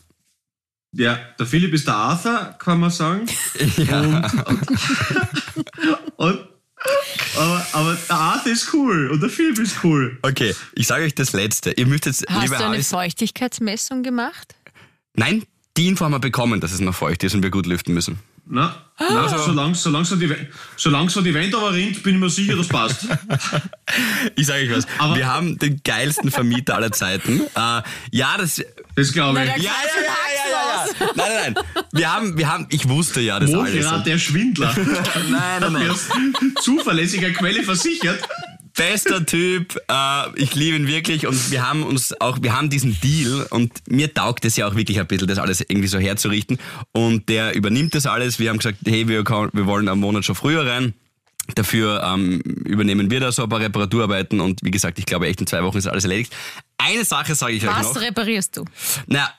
[0.97, 3.27] Ja, der Philipp ist der Arthur, kann man sagen.
[6.17, 6.39] Und,
[7.37, 10.17] aber, aber der Arthur ist cool und der Philipp ist cool.
[10.21, 11.71] Okay, ich sage euch das Letzte.
[11.71, 14.55] Ihr müsst jetzt, Hast du eine Alice, Feuchtigkeitsmessung gemacht?
[15.13, 15.43] Nein,
[15.75, 18.19] die Info haben wir bekommen, dass es noch feucht ist und wir gut lüften müssen.
[18.49, 20.33] Na, na solange, solange, so die,
[20.77, 23.05] solange so die Wand aber rinnt, bin ich mir sicher, das passt.
[24.35, 27.41] Ich sage euch was, Aber- wir haben den geilsten Vermieter aller Zeiten.
[27.55, 27.81] Äh,
[28.11, 28.61] ja, das...
[28.95, 29.49] Das glaube ich.
[29.49, 31.11] Na, Ja, ja, ja, ja, ja, ja.
[31.15, 31.83] Nein, nein, nein.
[31.93, 33.73] Wir haben, wir haben, ich wusste ja das alles.
[33.73, 34.75] Mohirat, der Schwindler.
[35.29, 36.53] Nein, nein, nein.
[36.61, 38.27] zuverlässiger Quelle versichert.
[38.77, 42.99] Bester Typ, äh, ich liebe ihn wirklich und wir haben uns auch, wir haben diesen
[43.01, 46.59] Deal und mir taugt es ja auch wirklich ein bisschen, das alles irgendwie so herzurichten
[46.91, 48.37] und der übernimmt das alles.
[48.39, 50.93] Wir haben gesagt, hey, wir, kann- wir wollen einen Monat schon früher rein.
[51.55, 55.39] Dafür ähm, übernehmen wir da so ein paar Reparaturarbeiten und wie gesagt, ich glaube echt
[55.41, 56.35] in zwei Wochen ist alles erledigt.
[56.77, 58.01] Eine Sache sage ich euch Was noch.
[58.01, 58.65] reparierst du?
[59.07, 59.29] Na,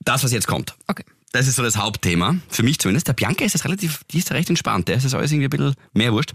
[0.00, 0.74] das, was jetzt kommt.
[0.86, 1.04] Okay.
[1.32, 2.34] Das ist so das Hauptthema.
[2.48, 3.06] Für mich zumindest.
[3.06, 4.88] Der Bianca ist das relativ, die ist da recht entspannt.
[4.88, 6.32] Der ist das alles irgendwie ein bisschen mehr wurscht.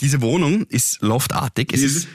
[0.00, 1.72] Diese Wohnung ist loftartig.
[1.72, 2.08] Es ist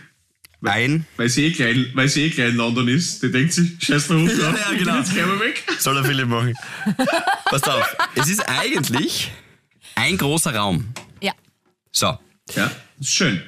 [0.63, 3.23] ein, Weil sie eh klein, weil sie eh klein in London ist.
[3.23, 4.97] Die denkt sich, scheiß drauf, Ja, ja, genau.
[4.97, 5.63] jetzt gehen wir weg.
[5.79, 6.53] soll der Philipp machen.
[7.45, 7.97] Pass auf.
[8.15, 9.31] Es ist eigentlich
[9.95, 10.87] ein großer Raum.
[11.21, 11.33] Ja.
[11.91, 12.17] So,
[12.55, 13.41] Ja, ist schön.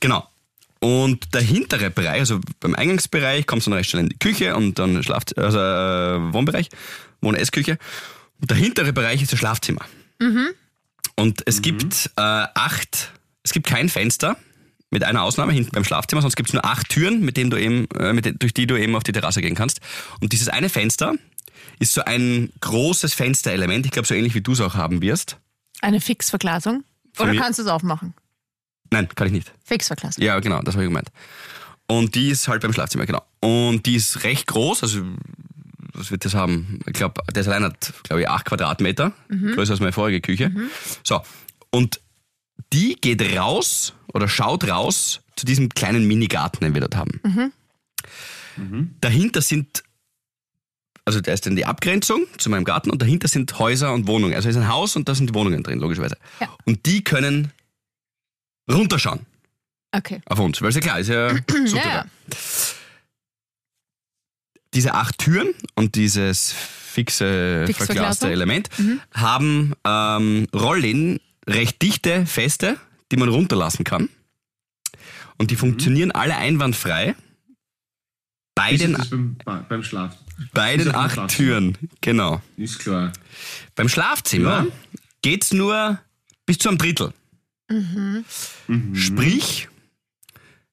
[0.00, 0.28] genau.
[0.80, 4.54] Und der hintere Bereich, also beim Eingangsbereich, kommst du dann recht schnell in die Küche
[4.54, 6.68] und dann Schlaf, also äh, Wohnbereich,
[7.20, 7.78] Wohn-Essküche.
[8.40, 9.84] Und der hintere Bereich ist das Schlafzimmer.
[11.16, 13.10] Und es gibt äh, acht,
[13.48, 14.36] es gibt kein Fenster,
[14.90, 17.56] mit einer Ausnahme hinten beim Schlafzimmer, sonst gibt es nur acht Türen, mit denen du
[17.56, 19.80] eben, äh, mit, durch die du eben auf die Terrasse gehen kannst.
[20.20, 21.14] Und dieses eine Fenster
[21.78, 25.38] ist so ein großes Fensterelement, ich glaube so ähnlich wie du es auch haben wirst.
[25.80, 26.84] Eine Fixverglasung?
[27.18, 28.12] Oder kannst du es aufmachen?
[28.90, 29.52] Nein, kann ich nicht.
[29.64, 30.22] Fixverglasung.
[30.22, 31.10] Ja, genau, das habe ich gemeint.
[31.86, 33.22] Und die ist halt beim Schlafzimmer, genau.
[33.40, 35.02] Und die ist recht groß, also
[35.94, 36.80] was wird das haben?
[36.86, 40.52] Ich glaube, das allein hat, glaube ich, acht Quadratmeter, größer als meine vorige Küche.
[41.02, 41.22] So,
[41.70, 42.00] und
[42.72, 47.52] die geht raus oder schaut raus zu diesem kleinen Minigarten, den wir dort haben.
[49.00, 49.82] Dahinter sind,
[51.04, 54.34] also da ist dann die Abgrenzung zu meinem Garten und dahinter sind Häuser und Wohnungen.
[54.34, 56.16] Also es ist ein Haus und da sind die Wohnungen drin, logischerweise.
[56.40, 56.48] Ja.
[56.64, 57.52] Und die können
[58.70, 59.20] runterschauen
[59.96, 60.20] Okay.
[60.26, 61.30] auf uns, weil ist ja klar, ist ja
[61.66, 61.82] super.
[61.86, 62.06] Ja, ja.
[64.74, 68.30] diese acht Türen und dieses fixe Fix verglaste.
[68.30, 68.68] Element
[69.14, 72.76] haben ähm, Rollläden recht dichte Feste,
[73.10, 74.08] die man runterlassen kann.
[75.38, 77.14] Und die funktionieren alle einwandfrei
[78.54, 80.16] bei Ist den, beim, beim Schlaf?
[80.52, 81.28] bei ist den acht Schlafen?
[81.36, 81.78] Türen.
[82.00, 82.42] Genau.
[82.56, 83.12] Ist klar.
[83.76, 84.72] Beim Schlafzimmer Ja.
[85.22, 86.00] geht's nur
[86.44, 87.12] bis zu einem Drittel.
[87.70, 88.24] Mhm.
[88.94, 89.68] Sprich,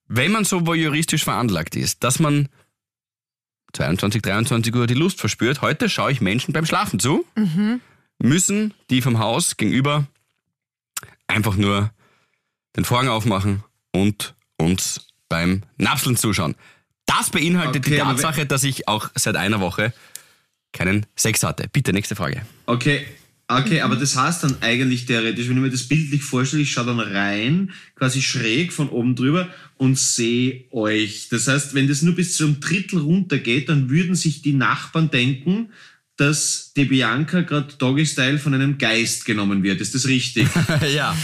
[0.08, 2.48] wenn man so voyeuristisch veranlagt ist, dass man
[3.74, 7.24] 22, 23 Uhr die Lust verspürt, heute schaue ich Menschen beim Schlafen zu,
[8.18, 10.06] müssen die vom Haus gegenüber
[11.26, 11.90] einfach nur
[12.76, 13.62] den Vorhang aufmachen
[13.92, 16.54] und uns beim Napseln zuschauen.
[17.06, 19.92] Das beinhaltet die Okay, aber Tatsache, dass ich auch seit einer Woche
[20.72, 21.68] keinen Sex hatte.
[21.72, 22.42] Bitte, nächste Frage.
[22.66, 23.06] Okay,
[23.48, 26.86] okay, aber das heißt dann eigentlich theoretisch, wenn ich mir das bildlich vorstelle, ich schaue
[26.86, 31.28] dann rein, quasi schräg von oben drüber und sehe euch.
[31.30, 35.10] Das heißt, wenn das nur bis zu einem Drittel runtergeht, dann würden sich die Nachbarn
[35.10, 35.70] denken,
[36.16, 39.80] dass die Bianca gerade Doggy-Style von einem Geist genommen wird.
[39.80, 40.48] Ist das richtig?
[40.94, 41.14] ja,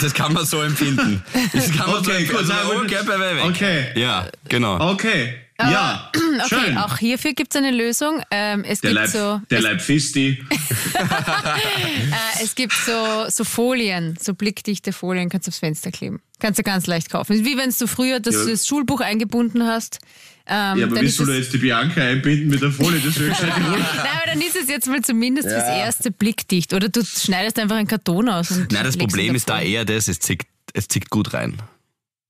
[0.00, 1.22] das kann man so empfinden.
[1.52, 2.48] Das kann man Okay, so gut, empfinden.
[2.48, 3.44] na, okay, bei weg.
[3.44, 3.84] Okay.
[4.00, 4.92] Ja, genau.
[4.92, 5.34] Okay.
[5.60, 6.10] ja,
[6.44, 6.78] Okay, schön.
[6.78, 8.20] auch hierfür gibt es eine Lösung.
[8.32, 10.42] Ähm, es, der gibt Leib, so, der es, Leib Fisti.
[10.94, 16.20] äh, es gibt so, so Folien, so blickdichte Folien, kannst du aufs Fenster kleben.
[16.40, 17.44] Kannst du ganz leicht kaufen.
[17.44, 18.46] Wie wenn du früher das, Ja.
[18.50, 19.98] das Schulbuch eingebunden hast.
[20.46, 22.72] Ähm, Ja, aber dann wie ist soll es- er jetzt die Bianca einbinden mit der
[22.72, 23.00] Folie?
[23.00, 23.16] Das.
[23.20, 26.72] Nein, aber dann ist es jetzt mal zumindest fürs erste blickdicht.
[26.74, 28.50] Oder du schneidest einfach einen Karton aus.
[28.50, 30.42] Und Nein, das Problem ist da eher das, es zieht,
[30.74, 31.58] es zieht gut rein.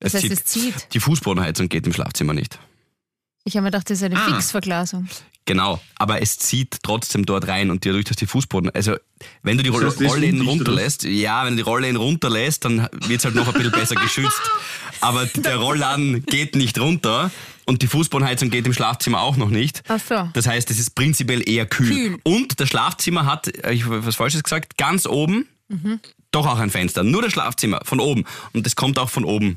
[0.00, 0.74] Das heißt, es zieht.
[0.92, 2.58] Die Fußbodenheizung geht im Schlafzimmer nicht.
[3.44, 4.26] Ich habe mir gedacht, das ist eine Ah.
[4.34, 5.08] Fixverglasung.
[5.44, 8.94] Genau, aber es zieht trotzdem dort rein und dadurch, dass die Fußboden, also
[9.42, 11.62] wenn du die Roll heißt, das ist Rollläden undicht, oder runterlässt, ja, wenn du die
[11.68, 14.40] Rollläden runterlässt, dann wird's halt noch ein bisschen besser geschützt.
[15.00, 17.32] Aber der Rollladen geht nicht runter
[17.66, 19.82] und die Fußbodenheizung geht im Schlafzimmer auch noch nicht.
[19.88, 20.28] Ach so.
[20.32, 21.88] Das heißt, es ist prinzipiell eher kühl.
[21.88, 22.18] Kühl.
[22.24, 25.46] Und das Schlafzimmer hat, äh, ich habe was Falsches gesagt, ganz oben
[26.30, 27.04] doch auch ein Fenster.
[27.04, 28.24] Nur das Schlafzimmer von oben.
[28.52, 29.56] Und das kommt auch von oben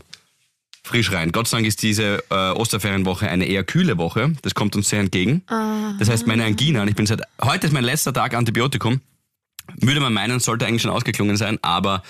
[0.84, 1.32] frisch rein.
[1.32, 4.34] Gott sei Dank ist diese äh, Osterferienwoche eine eher kühle Woche.
[4.44, 5.42] Das kommt uns sehr entgegen.
[6.00, 9.02] Das heißt, meine Angina, und ich bin seit, heute ist mein letzter Tag Antibiotikum,
[9.78, 12.04] würde man meinen, sollte eigentlich schon ausgeklungen sein, aber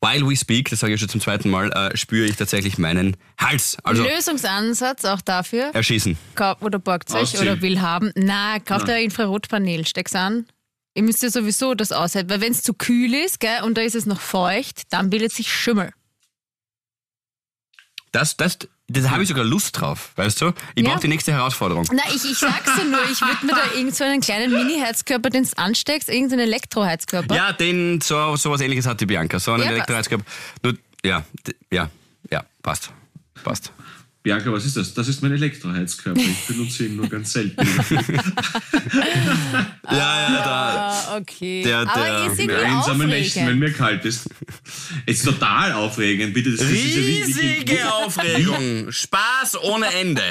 [0.00, 3.16] while we speak, das sage ich schon zum zweiten Mal, äh, spüre ich tatsächlich meinen
[3.38, 3.76] Hals.
[3.82, 6.16] Also Lösungsansatz auch dafür, erschießen.
[6.34, 8.12] kauft oder borgt euch oder will haben.
[8.16, 10.46] Na, kauft ein Infrarotpanel, steck's an.
[10.94, 13.82] Ihr müsst ja sowieso das aushalten, weil wenn es zu kühl ist gell, und da
[13.82, 15.92] ist es noch feucht, dann bildet sich Schimmel.
[18.12, 18.58] Das, das,
[18.92, 20.52] das habe ich sogar Lust drauf, weißt du?
[20.74, 20.90] Ich Ja.
[20.90, 21.86] brauche die nächste Herausforderung.
[21.92, 25.30] Na, ich, ich sag's dir nur, ich würde mir da irgend so einen kleinen Mini-Heizkörper,
[25.30, 27.34] den du ansteckst, irgendeinen Elektroheizkörper.
[27.34, 29.38] Ja, den, so, so was ähnliches hat die Bianca.
[29.38, 30.24] So einen Ja, Elektroheizkörper.
[30.62, 30.74] Nur,
[31.04, 31.24] ja,
[31.70, 31.88] ja,
[32.30, 32.90] ja, passt.
[33.44, 33.72] Passt.
[34.22, 34.92] Bianca, was ist das?
[34.92, 36.20] Das ist mein Elektroheizkörper.
[36.20, 37.56] Ich benutze ihn nur ganz selten.
[39.90, 40.90] Ja, ja, da.
[40.90, 41.62] Ah, okay.
[41.64, 44.28] Der- Aber der- ist Mit irgendwie einsamen Nächten, wenn mir kalt ist.
[45.06, 46.32] Es ist total aufregend.
[46.32, 48.92] Bitte, das, ist ja wie, wie, Aufregung.
[48.92, 50.22] Spaß ohne Ende.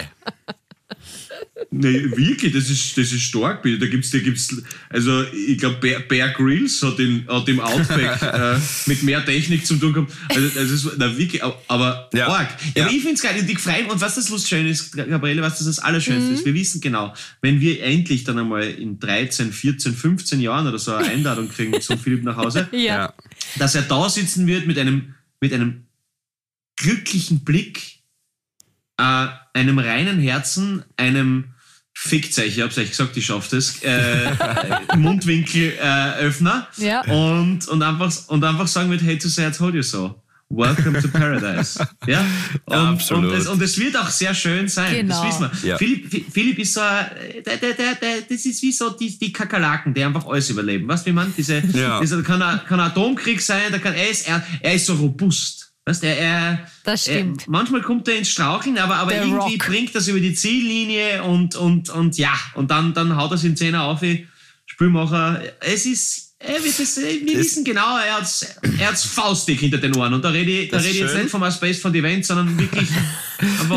[1.71, 3.79] Nee, wirklich, das ist, das ist stark, bitte.
[3.79, 4.55] Da gibt's, da gibt's,
[4.89, 9.65] also ich glaube, Bear, Bear Grylls hat, in, hat im Outback äh, mit mehr Technik
[9.65, 10.11] zu tun gehabt.
[10.29, 12.27] Also, also es ist, na, wirklich, aber Ja.
[12.27, 12.49] arg.
[12.61, 12.85] Ja, Ja.
[12.85, 15.67] Aber ich find's geil, die freuen und was das Lust schön ist, Gabriele, was das
[15.67, 20.39] das Allerschönste ist, wir wissen genau, wenn wir endlich dann einmal in 13, 14, 15
[20.41, 23.13] Jahren oder so eine Einladung kriegen zum Philipp nach Hause, Ja.
[23.57, 25.83] dass er da sitzen wird mit einem, mit einem
[26.77, 27.98] glücklichen Blick,
[28.99, 31.45] äh, einem reinen Herzen, einem
[32.01, 34.31] Fickt euch, ich hab's euch gesagt, ich schaff das, äh,
[34.97, 37.01] Mundwinkelöffner äh, Öffner Ja.
[37.01, 40.21] und, und, einfach, und einfach sagen wird, hey, to say I told you so.
[40.51, 41.77] Welcome to Paradise.
[42.07, 42.25] ja?
[42.65, 43.31] Und, Absolut.
[43.33, 44.95] Und es, und es wird auch sehr schön sein.
[44.95, 45.23] Genau.
[45.23, 45.69] Das wissen wir.
[45.71, 45.77] Ja.
[45.77, 47.09] Philipp, Philipp ist so, ein-
[47.45, 50.87] der, der, der, der, das ist wie so die, die Kakerlaken, die einfach alles überleben.
[50.87, 51.33] Weißt du, wie man?
[51.37, 51.99] Diese, Ja.
[51.99, 54.95] dieser, kann, ein, kann ein Atomkrieg sein, da kann, er, ist, er, er ist so
[54.95, 55.68] robust.
[55.85, 57.43] Weißt du, er, er, Das stimmt.
[57.47, 59.67] Er, manchmal kommt er ins Straucheln, aber, aber Der irgendwie Rock.
[59.67, 63.43] bringt das über die Ziellinie und, und, und ja, und dann, dann haut er es
[63.43, 64.27] in Zehner auf wie
[64.67, 65.41] Spielmacher.
[65.61, 70.13] Es ist, es, wir wissen genau, er hat's, er hat's faustdick hinter den Ohren.
[70.13, 72.89] Und da rede ich, da rede ich jetzt nicht vom Space von Event, sondern wirklich.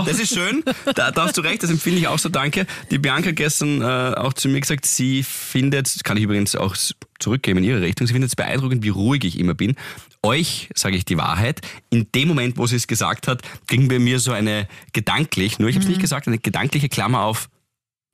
[0.06, 0.64] Das ist schön,
[0.96, 2.66] da, da hast du recht, das empfinde ich auch so, danke.
[2.90, 6.74] Die Bianca gestern äh, auch zu mir gesagt, sie findet, das kann ich übrigens auch
[7.20, 9.76] zurückgeben in ihre Richtung, sie findet es beeindruckend, wie ruhig ich immer bin.
[10.20, 14.00] Euch sage ich die Wahrheit, in dem Moment, wo sie es gesagt hat, ging bei
[14.00, 17.48] mir so eine gedanklich, nur ich habe es nicht gesagt, eine gedankliche Klammer auf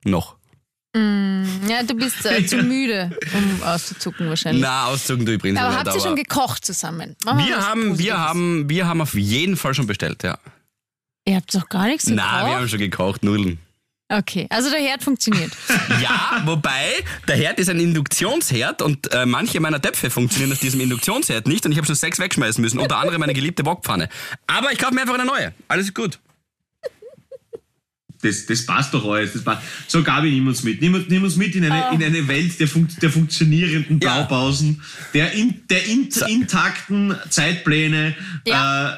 [0.03, 0.38] noch.
[0.95, 4.63] Ja, du bist äh, zu müde, um auszuzucken wahrscheinlich.
[4.63, 5.59] Na, auszogen du übrigens.
[5.59, 7.15] aber nicht, habt ihr schon gekocht zusammen?
[7.23, 10.39] Machen wir haben, wir haben, wir haben auf jeden Fall schon bestellt, ja.
[11.25, 12.23] Ihr habt doch gar nichts gekocht?
[12.25, 13.59] Na, wir haben schon gekocht, Nudeln.
[14.11, 15.51] Okay, also der Herd funktioniert.
[16.01, 16.93] Ja, wobei
[17.27, 21.65] der Herd ist ein Induktionsherd und äh, manche meiner Töpfe funktionieren auf diesem Induktionsherd nicht
[21.65, 24.07] und ich habe schon sechs wegschmeißen müssen, unter anderem meine geliebte Wokpfanne.
[24.47, 25.53] Aber ich kaufe mir einfach eine neue.
[25.67, 26.19] Alles ist gut.
[28.21, 29.33] Das, das passt doch alles.
[29.33, 29.63] Das passt.
[29.87, 30.81] So, Gabi, nimm uns mit.
[30.81, 34.15] Nimm, uns- nimm uns mit in eine, in eine Welt der, fun der funktionierenden Ja.
[34.17, 34.81] Blaupausen,
[35.13, 38.15] der, in, der in, intakten Zeitpläne.
[38.45, 38.93] Ja.
[38.93, 38.97] Äh,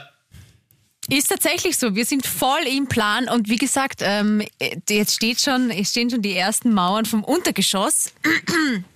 [1.09, 1.95] Ist tatsächlich so.
[1.95, 4.43] Wir sind voll im Plan und wie gesagt, ähm,
[4.87, 8.13] jetzt steht schon, es stehen schon die ersten Mauern vom Untergeschoss.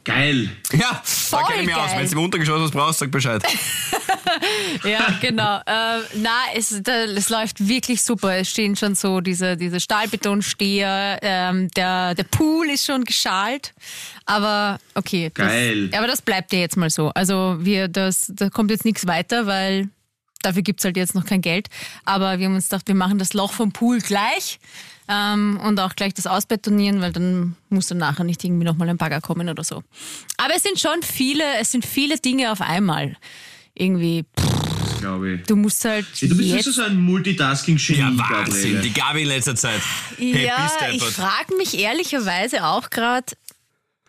[0.03, 0.49] geil.
[0.71, 1.89] Ja, Voll da kenne ich mich aus.
[1.89, 1.99] geil.
[1.99, 3.43] Wenn du im Untergeschoss was brauchst, sag Bescheid.
[4.83, 5.57] Ja, genau.
[5.59, 8.35] äh, na, es, da, es läuft wirklich super.
[8.35, 11.19] Es stehen schon so diese, diese Stahlbetonsteher.
[11.21, 13.73] Ähm, der, der Pool ist schon geschalt.
[14.25, 15.31] Aber okay.
[15.33, 15.89] Das, Geil.
[15.95, 17.09] Aber das bleibt ja jetzt mal so.
[17.15, 19.89] Also wir, das, da kommt jetzt nichts weiter, weil
[20.45, 21.67] dafür gibt's halt jetzt noch kein Geld.
[22.05, 24.59] Aber wir haben uns gedacht, wir machen das Loch vom Pool gleich.
[25.07, 28.97] Ähm, und auch gleich das ausbetonieren, weil dann muss dann nachher nicht irgendwie nochmal ein
[28.97, 29.83] Bagger kommen oder so.
[30.37, 33.15] Aber es sind schon viele, es sind viele Dinge auf einmal.
[33.75, 35.43] Irgendwie, pff, Glaube ich.
[35.43, 38.47] du musst halt Ja, du bist jetzt so ein Multitasking-Genie, Ja, Gabriele.
[38.47, 38.81] Wahnsinn.
[38.81, 39.81] Die Gabi in letzter Zeit.
[40.17, 43.27] Hey, Ja, ich frage mich ehrlicherweise auch gerade,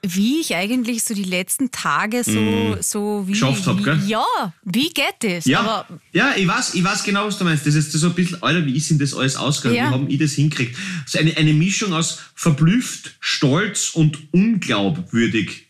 [0.02, 3.32] wie ich eigentlich so die letzten Tage so, so wie.
[3.32, 4.00] Geschafft hab, wie, gell?
[4.06, 4.24] Ja,
[4.62, 5.46] wie geht das?
[5.46, 7.66] Ja, Aber ja ich, weiß, ich weiß genau, was du meinst.
[7.66, 9.76] Das ist so ein bisschen, Alter, wie ist denn das alles ausgegangen?
[9.76, 9.90] Ja.
[9.90, 10.76] Wie haben ich das hinkriegt?
[11.06, 15.66] So eine, eine Mischung aus verblüfft, stolz und unglaubwürdig.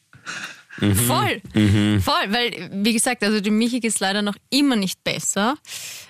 [1.06, 2.02] voll, Mhm.
[2.02, 5.56] voll, weil, wie gesagt, also dem Michi ist leider noch immer nicht besser.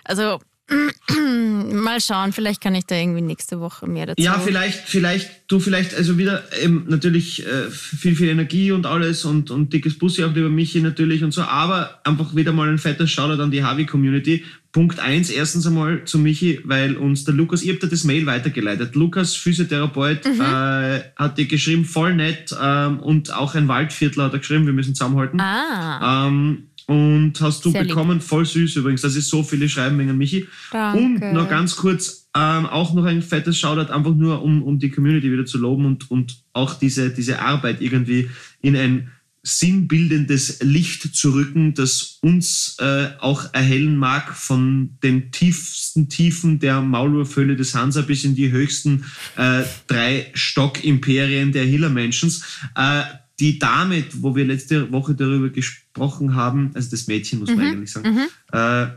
[0.02, 0.40] Also,
[1.70, 4.20] mal schauen, vielleicht kann ich da irgendwie nächste Woche mehr dazu.
[4.20, 9.24] Ja, vielleicht, vielleicht, du vielleicht, also wieder ähm, natürlich äh, viel, viel Energie und alles
[9.24, 12.78] und, und dickes Bussi auch lieber Michi natürlich und so, aber einfach wieder mal ein
[12.78, 14.44] fetter Shoutout an die Harvey-Community.
[14.72, 18.26] Punkt eins, erstens einmal zu Michi, weil uns der Lukas, ich hab dir das Mail
[18.26, 18.94] weitergeleitet.
[18.94, 24.40] Lukas, Physiotherapeut, äh, hat dir geschrieben, voll nett ähm, und auch ein Waldviertler hat er
[24.40, 25.40] geschrieben, wir müssen zusammenhalten.
[25.40, 27.90] Ah, Ähm, und hast du Sehr lieb.
[27.90, 30.46] bekommen, voll süß übrigens, dass ist so viele schreiben wegen Michi.
[30.70, 30.98] Danke.
[30.98, 34.90] Und noch ganz kurz, ähm, auch noch ein fettes Shoutout, einfach nur um, um die
[34.90, 39.10] Community wieder zu loben und, und auch diese, diese Arbeit irgendwie in ein
[39.42, 46.80] sinnbildendes Licht zu rücken, das uns äh, auch erhellen mag von den tiefsten Tiefen der
[46.80, 49.04] Maulwurfhöhle des Hansa bis in die höchsten
[49.36, 52.44] äh, drei Stockimperien der Hillermenschens.
[52.74, 53.02] Äh,
[53.40, 57.92] die Dame, wo wir letzte Woche darüber gesprochen haben, also das Mädchen muss man eigentlich
[57.92, 58.18] sagen,
[58.52, 58.88] äh, äh,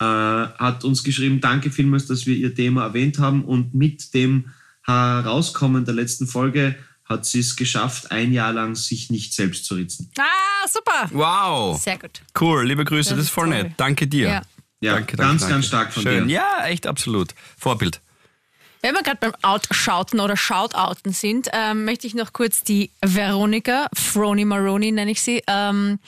[0.00, 4.46] hat uns geschrieben, danke vielmals, dass wir ihr Thema erwähnt haben und mit dem
[4.84, 9.74] Herauskommen der letzten Folge hat sie es geschafft, ein Jahr lang sich nicht selbst zu
[9.74, 10.10] ritzen.
[10.18, 11.08] ah super.
[11.12, 11.80] Wow.
[11.80, 12.22] Sehr gut.
[12.40, 13.62] Cool, liebe Grüße, Das das, ist voll toll.
[13.62, 13.72] nett.
[13.76, 14.28] Danke dir.
[14.28, 14.42] Ja.
[14.80, 16.26] Ja, danke, ganz, danke, ganz stark von Schön.
[16.26, 16.34] dir.
[16.34, 17.34] Ja, echt absolut.
[17.56, 18.00] Vorbild.
[18.82, 23.86] Wenn wir gerade beim Outshouten oder Shoutouten sind, ähm, möchte ich noch kurz die Veronika,
[23.94, 26.00] Froni Maroni nenne ich sie, ähm,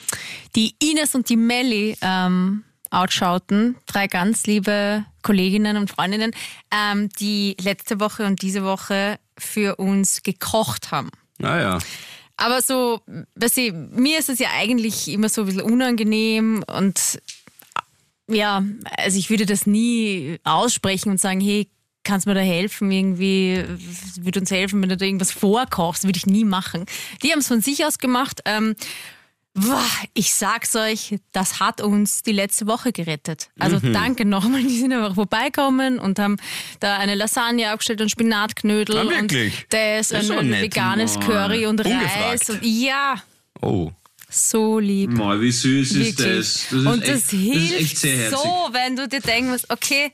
[0.57, 3.77] die Ines und die Melli ähm, outshouten.
[3.85, 6.33] Drei ganz liebe Kolleginnen und Freundinnen,
[6.69, 11.11] ähm, die letzte Woche und diese Woche für uns gekocht haben.
[11.37, 11.79] Naja.
[12.35, 12.99] Aber so,
[13.35, 17.21] weißt du, mir ist es ja eigentlich immer so ein bisschen unangenehm und
[18.27, 18.63] ja,
[18.97, 21.69] also ich würde das nie aussprechen und sagen, hey,
[22.05, 22.89] kannst du mir da helfen?
[22.91, 23.61] Irgendwie
[24.21, 26.05] würde uns helfen, wenn du da irgendwas vorkochst.
[26.05, 26.85] Würde ich nie machen.
[27.23, 28.39] Die haben es von sich aus gemacht.
[28.45, 28.75] Ähm,
[29.53, 33.49] boah, ich sag's euch, das hat uns die letzte Woche gerettet.
[33.57, 34.61] Also danke nochmal.
[34.67, 36.37] Die sind einfach vorbeikommen und haben
[36.79, 39.65] da eine Lasagne aufgestellt und Spinatknödel Ah, und wirklich?
[39.69, 40.61] das, Das ist ein nett.
[40.63, 41.19] veganes Oh.
[41.21, 42.19] Curry und Ungefragt.
[42.21, 42.49] Reis.
[42.49, 43.15] Und, ja,
[43.61, 43.91] Oh.
[44.29, 45.11] so lieb.
[45.11, 46.37] Mal, wie süß ist Wirklich.
[46.37, 46.53] das?
[46.69, 48.37] Das ist, und echt, das das hilft ist echt sehr herzig.
[48.39, 50.11] so, wenn du dir denken musst, okay,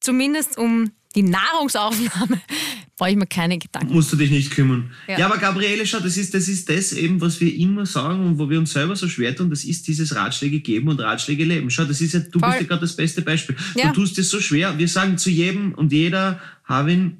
[0.00, 2.40] zumindest um die Nahrungsaufnahme
[2.96, 3.92] brauche ich mir keine Gedanken.
[3.92, 4.90] musst du dich nicht kümmern.
[5.08, 5.26] Ja, Ja.
[5.26, 8.48] aber Gabriele, schau, das ist, das ist das eben, was wir immer sagen und wo
[8.48, 11.70] wir uns selber so schwer tun, das ist dieses Ratschläge geben und Ratschläge leben.
[11.70, 12.48] Schau, das ist ja, du Voll.
[12.50, 13.56] bist ja gerade das beste Beispiel.
[13.76, 13.88] Ja.
[13.92, 14.78] Du tust es so schwer.
[14.78, 17.18] Wir sagen zu jedem und jeder, Havin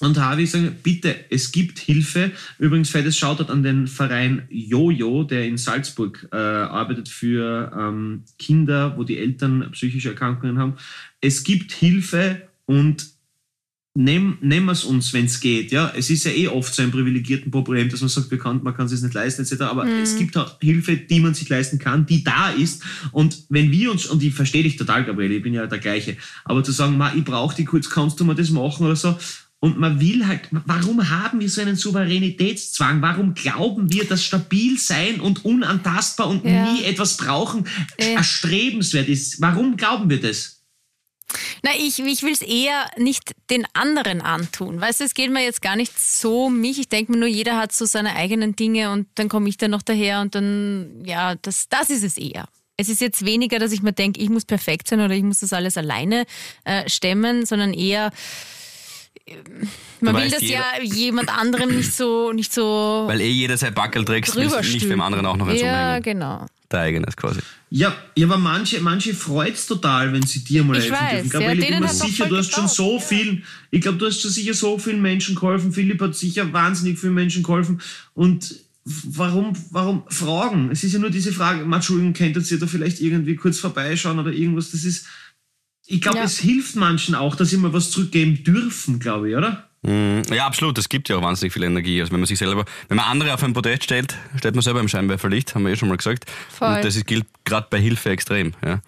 [0.00, 2.32] und Harvey sagen, bitte, es gibt Hilfe.
[2.58, 8.96] Übrigens, fettes Shoutout an den Verein Jojo, der in Salzburg äh, arbeitet für ähm, Kinder,
[8.98, 10.74] wo die Eltern psychische Erkrankungen haben.
[11.20, 13.13] Es gibt Hilfe und
[13.96, 15.70] nehmen nehmen wir es uns, wenn es geht.
[15.70, 18.60] Ja, es ist ja eh oft so ein privilegierten Problem, dass man sagt, wir kann,
[18.62, 19.60] man kann es sich nicht leisten etc.
[19.62, 22.82] Aber es gibt auch Hilfe, die man sich leisten kann, die da ist.
[23.12, 26.16] Und wenn wir uns und ich verstehe dich total, Gabriele, ich bin ja der gleiche,
[26.44, 29.16] aber zu sagen, ma, ich brauche die kurz, kannst du mir das machen oder so.
[29.60, 33.00] Und man will halt, warum haben wir so einen Souveränitätszwang?
[33.00, 36.70] Warum glauben wir, dass stabil sein und unantastbar und Ja.
[36.72, 37.64] nie etwas brauchen
[37.98, 38.08] Ja.
[38.16, 39.40] erstrebenswert ist?
[39.40, 40.53] Warum glauben wir das?
[41.62, 44.80] Na, ich, ich will es eher nicht den anderen antun.
[44.80, 46.78] Weißt du, es geht mir jetzt gar nicht so um mich.
[46.78, 49.70] Ich denke mir nur, jeder hat so seine eigenen Dinge und dann komme ich dann
[49.70, 52.46] noch daher und dann, ja, das, das ist es eher.
[52.76, 55.40] Es ist jetzt weniger, dass ich mir denke, ich muss perfekt sein oder ich muss
[55.40, 56.24] das alles alleine
[56.64, 58.10] äh, stemmen, sondern eher,
[59.26, 59.34] äh,
[60.00, 64.04] man will das ja jemand anderem nicht so, nicht so Weil eh jeder sein Backel
[64.04, 66.02] trägt, nicht dem anderen auch noch eins Ja, umhängen.
[66.02, 66.46] genau.
[66.74, 67.40] Dein eigenes quasi.
[67.70, 71.40] Ja, ja, aber manche, manche freut's total, wenn sie dir mal Ich helfen weiß, dürfen.
[71.40, 73.00] ja, Gabriele, ich bin mir sicher, du hast schon so ja.
[73.00, 75.72] vielen, ich glaube, du hast schon sicher so vielen Menschen geholfen.
[75.72, 77.80] Philipp hat sicher wahnsinnig vielen Menschen geholfen.
[78.14, 80.70] Und warum, warum fragen?
[80.70, 84.30] Es ist ja nur diese Frage, Entschuldigung, könntet ihr da vielleicht irgendwie kurz vorbeischauen oder
[84.32, 84.70] irgendwas?
[84.72, 85.06] Das ist,
[85.86, 86.24] ich glaube, Ja.
[86.24, 89.68] es hilft manchen auch, dass sie mal was zurückgeben dürfen, glaube ich, oder?
[89.84, 90.22] Mhm.
[90.32, 90.76] Ja, absolut.
[90.78, 92.00] Es gibt ja auch wahnsinnig viel Energie.
[92.00, 94.80] Also wenn man sich selber, wenn man andere auf ein Podest stellt, stellt man selber
[94.80, 96.24] im Scheinwerferlicht, haben wir eh schon mal gesagt.
[96.48, 96.68] Voll.
[96.68, 98.54] Und das ist, gilt gerade bei Hilfe extrem.
[98.64, 98.80] Ja.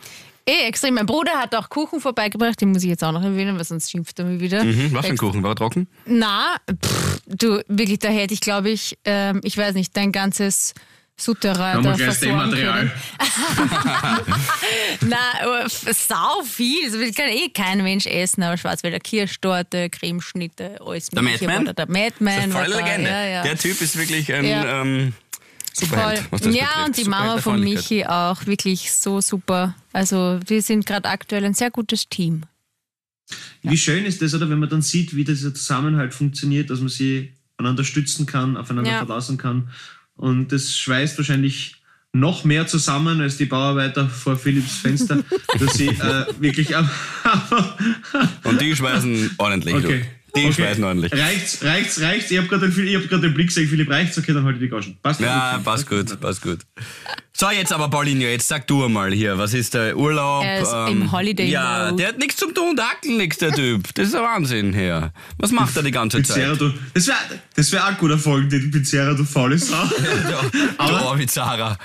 [0.48, 0.94] Eh, extrem.
[0.94, 3.90] Mein Bruder hat auch Kuchen vorbeigebracht, den muss ich jetzt auch noch erwähnen, weil sonst
[3.90, 4.62] schimpft er mich wieder.
[4.62, 4.92] Mhm.
[4.92, 5.42] Was für ein Kuchen?
[5.42, 5.88] War er trocken?
[6.06, 10.72] Na, pff, du, wirklich, da hätte ich, glaube ich, ähm, ich weiß nicht, dein ganzes
[11.18, 12.90] Souterrain da versorgen können.
[15.00, 16.90] Na, äh, sau viel.
[16.90, 21.64] Das will kann eh kein Mensch essen, aber Schwarzwälder Kirschtorte, Cremeschnitte, alles Der Madman?
[21.66, 22.78] Der Das Madman ist war voll da.
[22.80, 23.10] Legende.
[23.10, 23.42] Ja, ja.
[23.42, 24.82] Der Typ ist wirklich ein Ja.
[24.82, 25.12] ähm,
[25.72, 26.38] Superheld, Voll.
[26.38, 26.86] das ja, betrifft.
[26.86, 27.60] und die Superheld Mama von.
[27.60, 29.74] Michi auch wirklich so super.
[29.92, 32.42] Also wir sind gerade aktuell ein sehr gutes Team.
[33.62, 36.88] Wie schön ist das, oder wenn man dann sieht, wie dieser Zusammenhalt funktioniert, dass man
[36.88, 38.98] sie einander stützen kann, aufeinander Ja.
[39.04, 39.70] verlassen kann.
[40.16, 41.76] Und das schweißt wahrscheinlich
[42.12, 45.22] noch mehr zusammen als die Bauarbeiter vor Philipps Fenster,
[45.58, 46.88] dass sie äh, wirklich am
[48.44, 49.74] Und die schweißen ordentlich.
[49.74, 50.00] Okay.
[50.00, 50.25] du.
[50.36, 50.52] Die okay.
[50.52, 51.12] schweißen ordentlich.
[51.12, 52.30] Reicht's, reicht's, reicht's.
[52.30, 54.18] Ich habe gerade den, ich hab grad den Blick gesehen, Philipp, reicht's?
[54.18, 54.96] Okay, dann halte ich die Gaschen.
[55.02, 55.62] Passt Ja, okay.
[55.64, 56.58] passt gut, passt gut.
[57.38, 60.42] So, jetzt aber Paulinho, jetzt sag du einmal hier, was ist der Urlaub?
[60.42, 61.96] ähm, Er ist im Holiday Ja, Mode.
[62.02, 63.94] der hat nichts zum tun, der Ackel nix, der Typ.
[63.94, 65.12] Das ist ein Wahnsinn hier.
[65.36, 66.60] Was macht er die ganze Pizzeria, Zeit?
[66.62, 67.18] du, das wäre
[67.54, 69.84] das wär auch ein guter Folgentitel, Pizzeria, du faule Sau.
[70.78, 71.76] Du Orbizara.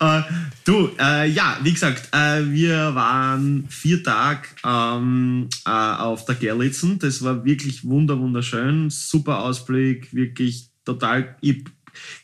[0.00, 0.22] Äh,
[0.64, 6.98] du, äh, ja, wie gesagt, äh, wir waren vier Tage ähm, äh, auf der Gerlitzen.
[6.98, 8.90] Das war wirklich wunder, wunderschön.
[8.90, 11.36] Super Ausblick, wirklich total.
[11.40, 11.64] Ich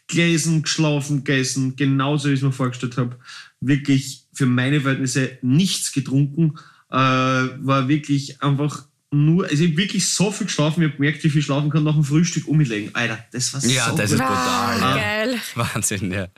[0.09, 3.17] gelesen, geschlafen, gegessen, genauso wie ich es mir vorgestellt habe.
[3.61, 6.55] Wirklich für meine Verhältnisse nichts getrunken.
[6.91, 11.23] Äh, war wirklich einfach nur, also ich hab wirklich so viel geschlafen, ich habe gemerkt,
[11.25, 12.91] wie viel ich schlafen kann nach dem Frühstück umlegen.
[12.95, 14.21] Alter, das war Ja, so das gut.
[14.21, 14.37] ist brutal.
[14.37, 14.97] Ah, Ja.
[14.97, 15.39] geil.
[15.55, 16.29] Wahnsinn, ja.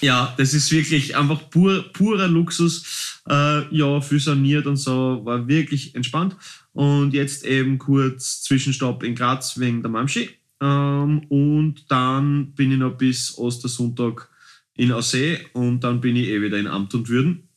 [0.00, 3.20] Ja, das ist wirklich einfach pur, purer Luxus.
[3.28, 6.36] Äh, ja, viel saniert und so, war wirklich entspannt.
[6.72, 10.30] Und jetzt eben kurz Zwischenstopp in Graz wegen der Mamschi.
[10.60, 14.28] Ähm, und dann bin ich noch bis Ostersonntag
[14.74, 17.48] in Aussee und dann bin ich eh wieder in Amt und Würden.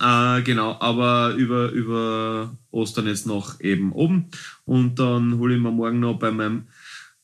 [0.00, 4.30] Äh, genau, aber über, über Ostern jetzt noch eben oben.
[4.64, 6.68] Und dann hole ich mir morgen noch bei meinem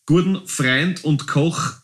[0.07, 1.75] guten Freund und Koch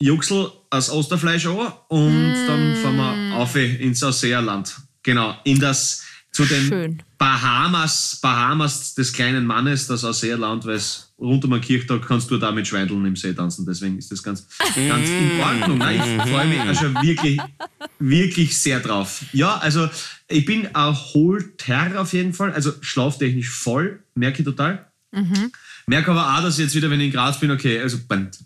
[0.00, 4.74] Juxel aus Osterfleisch an und dann fahren wir auf ins Ausseerland.
[5.02, 7.02] Genau, in das, zu den Schön.
[7.18, 12.38] Bahamas, Bahamas des kleinen Mannes, das Ausseerland, weil es rund um den Kirchtag kannst du
[12.38, 13.66] da mit Schweindeln im See tanzen.
[13.66, 15.78] Deswegen ist das ganz, ganz in Ordnung.
[15.78, 17.38] Nein, ich freue mich also wirklich,
[17.98, 19.24] wirklich sehr drauf.
[19.32, 19.90] Ja, also
[20.26, 24.90] ich bin erholter auf jeden Fall, also schlaftechnisch voll, merke ich total.
[25.86, 27.98] Merke aber auch, dass ich jetzt wieder, wenn ich in Graz bin, okay, also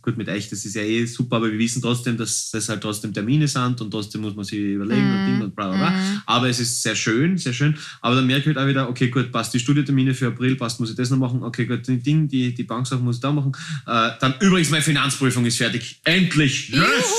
[0.03, 2.81] gut mit euch, das ist ja eh super, aber wir wissen trotzdem, dass das halt
[2.81, 6.23] trotzdem Termine sind und trotzdem muss man sich überlegen und Ding und bla bla bla.
[6.27, 7.77] Aber es ist sehr schön, sehr schön.
[8.01, 10.81] Aber dann merke ich halt auch wieder, okay, gut, passt die Studietermine für April, passt,
[10.81, 13.33] muss ich das noch machen, okay, gut, die Ding, die, die Banksachen muss ich da
[13.33, 13.53] machen.
[13.87, 16.01] Äh, dann übrigens, meine Finanzprüfung ist fertig.
[16.05, 16.71] Endlich!
[16.71, 17.15] Yes!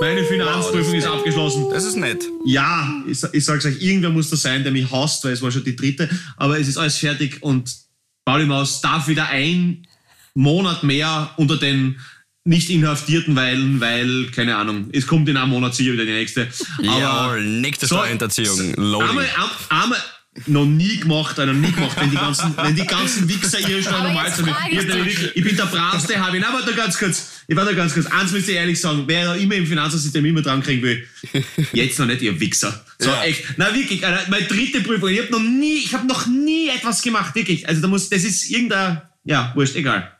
[0.00, 1.66] Meine Finanzprüfung ist abgeschlossen.
[1.72, 2.24] Das ist nett.
[2.44, 5.50] Ja, ich, ich sag's euch, irgendwer muss da sein, der mich hasst, weil es war
[5.50, 7.87] schon die dritte, aber es ist alles fertig und
[8.28, 9.86] Pauli Maus darf wieder ein
[10.34, 11.98] Monat mehr unter den
[12.44, 16.46] nicht Inhaftierten weilen, weil, keine Ahnung, es kommt in einem Monat sicher wieder die nächste.
[16.82, 18.74] Jawohl, nächste Steuerhinterziehung.
[18.74, 19.08] Loading.
[19.08, 19.98] Einmal, ein- einmal,
[20.46, 23.94] noch nie gemacht, Alter, nie gemacht, wenn die ganzen, wenn die ganzen Wichser ihre Steuern
[23.94, 24.48] Aber normal sind.
[24.72, 24.96] Ich, ich da
[25.34, 26.38] ich bin der bravste Harvey.
[26.38, 27.30] Nein, warte ganz kurz.
[27.50, 28.04] Ich warte ganz kurz.
[28.06, 31.08] Eins müsst ihr ehrlich sagen, wer da immer im Finanzsystem immer dran kriegen will,
[31.72, 32.84] jetzt noch nicht, ihr Wichser.
[32.98, 33.22] So, Ja.
[33.24, 33.42] echt.
[33.56, 35.08] Na wirklich, Alter, meine dritte Prüfung.
[35.08, 37.66] Ich habe noch nie, ich habe noch nie etwas gemacht, wirklich.
[37.66, 40.12] Also da muss, das ist irgendein, ja, wurscht, egal.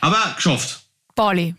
[0.00, 0.80] Aber geschafft.
[1.14, 1.54] Pauli,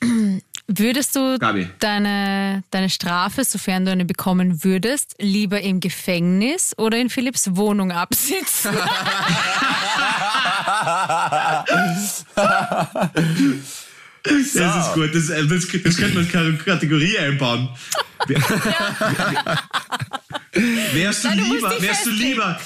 [0.68, 1.68] würdest du Gabi.
[1.80, 7.90] deine, deine Strafe, sofern du eine bekommen würdest, lieber im Gefängnis oder in Philipps Wohnung
[7.90, 8.70] absitzen?
[14.24, 15.14] Das ist gut.
[15.14, 17.68] Das, äh, das, das könnte man in die Kategorie einbauen.
[20.92, 22.60] Wärst du Nein, du musst lieber, wärst du lieber,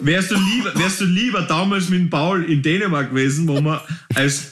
[0.00, 3.84] wärst du lieber, wärst du lieber damals mit dem Paul in Dänemark gewesen, wo wir
[4.14, 4.48] als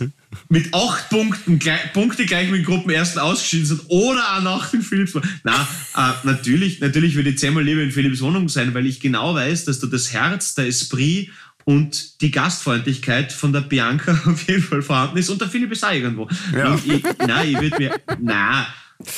[0.49, 4.83] mit acht Punkten gleich, Punkte gleich mit dem Gruppenersten ausgeschieden sind oder auch nach in
[4.83, 5.29] Philipps Wohnung.
[5.43, 5.67] Na,
[5.97, 9.65] äh, natürlich, natürlich würde ich zehnmal lieber in Philipps Wohnung sein, weil ich genau weiß,
[9.65, 11.31] dass du das Herz, der Esprit
[11.71, 15.85] und die Gastfreundlichkeit von der Bianca auf jeden Fall vorhanden ist und der Philipp ist
[15.85, 16.29] auch irgendwo.
[16.57, 16.73] Ja.
[16.73, 18.67] Und ich, nein, ich würde mir, na,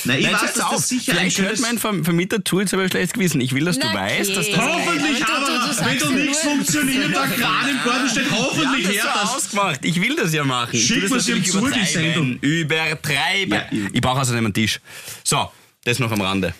[0.05, 0.75] na, ich Nein, weiß, dass auf.
[0.75, 1.61] das sicher ein Vielleicht hört schönes...
[1.61, 3.41] mein Verm- Vermieter zu, jetzt habe ich ein schlechtes Gewissen.
[3.41, 4.55] Ich will, dass du Na, weißt, dass okay.
[4.55, 4.65] das...
[4.65, 8.09] Hoffentlich, Aber du- du- aber du sagst wenn nur- nichts funktioniert, der Kran im Garten
[8.09, 9.79] steht, hoffentlich das her, dass ausgemacht.
[9.83, 10.69] Ich will das ja machen.
[10.71, 11.85] Ich Schick mir das sie zu, die.
[11.85, 12.37] Sendung.
[12.39, 13.53] Übertreiben.
[13.53, 14.79] Ja, ich- ich brauche außerdem einen Tisch.
[15.23, 15.51] So,
[15.83, 16.53] das noch am Rande.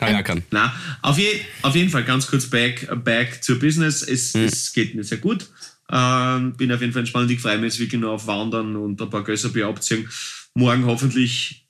[0.00, 0.42] Ja kann.
[0.50, 1.28] Na, auf, je,
[1.62, 4.02] auf jeden Fall ganz kurz back, back zur Business.
[4.02, 4.44] Es, Hm.
[4.44, 5.48] es geht mir sehr gut.
[5.90, 7.30] Ähm, bin auf jeden Fall entspannt.
[7.30, 10.08] Ich freue mich jetzt wirklich nur auf Wandern und ein paar Gösserbier abziehen.
[10.54, 11.66] Morgen hoffentlich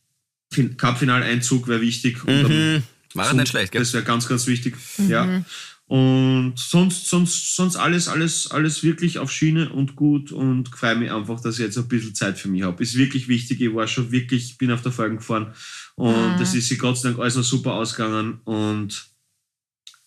[0.53, 2.25] Fin- Cup-Finaleinzug wäre wichtig.
[2.25, 2.83] Mhm.
[3.15, 3.81] War nicht schlecht, gell?
[3.83, 4.75] Das wäre ganz, ganz wichtig.
[5.09, 5.43] Ja.
[5.87, 11.11] Und sonst, sonst, sonst alles, alles, alles wirklich auf Schiene und gut und freue mich
[11.11, 12.83] einfach, dass ich jetzt ein bisschen Zeit für mich habe.
[12.83, 13.61] Ist wirklich wichtig.
[13.63, 15.55] Ich war schon wirklich, bin auf der Folge gefahren
[15.99, 19.07] und das ist sich Gott sei Dank alles noch super ausgegangen und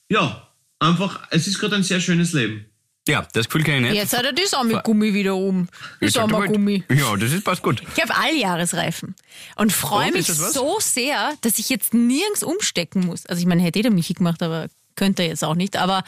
[0.09, 0.47] ja,
[0.79, 2.65] einfach, es ist gerade ein sehr schönes Leben.
[3.07, 3.93] Ja, das Gefühl kann ich nicht.
[3.95, 5.67] Jetzt hat er die Sommergummi wieder um.
[5.99, 6.83] Die Ich Sommergummi.
[6.89, 7.81] Ja, das ist passt gut.
[7.95, 9.15] Ich habe Alljahresreifen
[9.55, 13.25] und freue Und, mich so sehr, dass ich jetzt nirgends umstecken muss.
[13.25, 15.77] Also ich meine, hätte eh der Michi gemacht, aber könnte er jetzt auch nicht.
[15.77, 16.03] Aber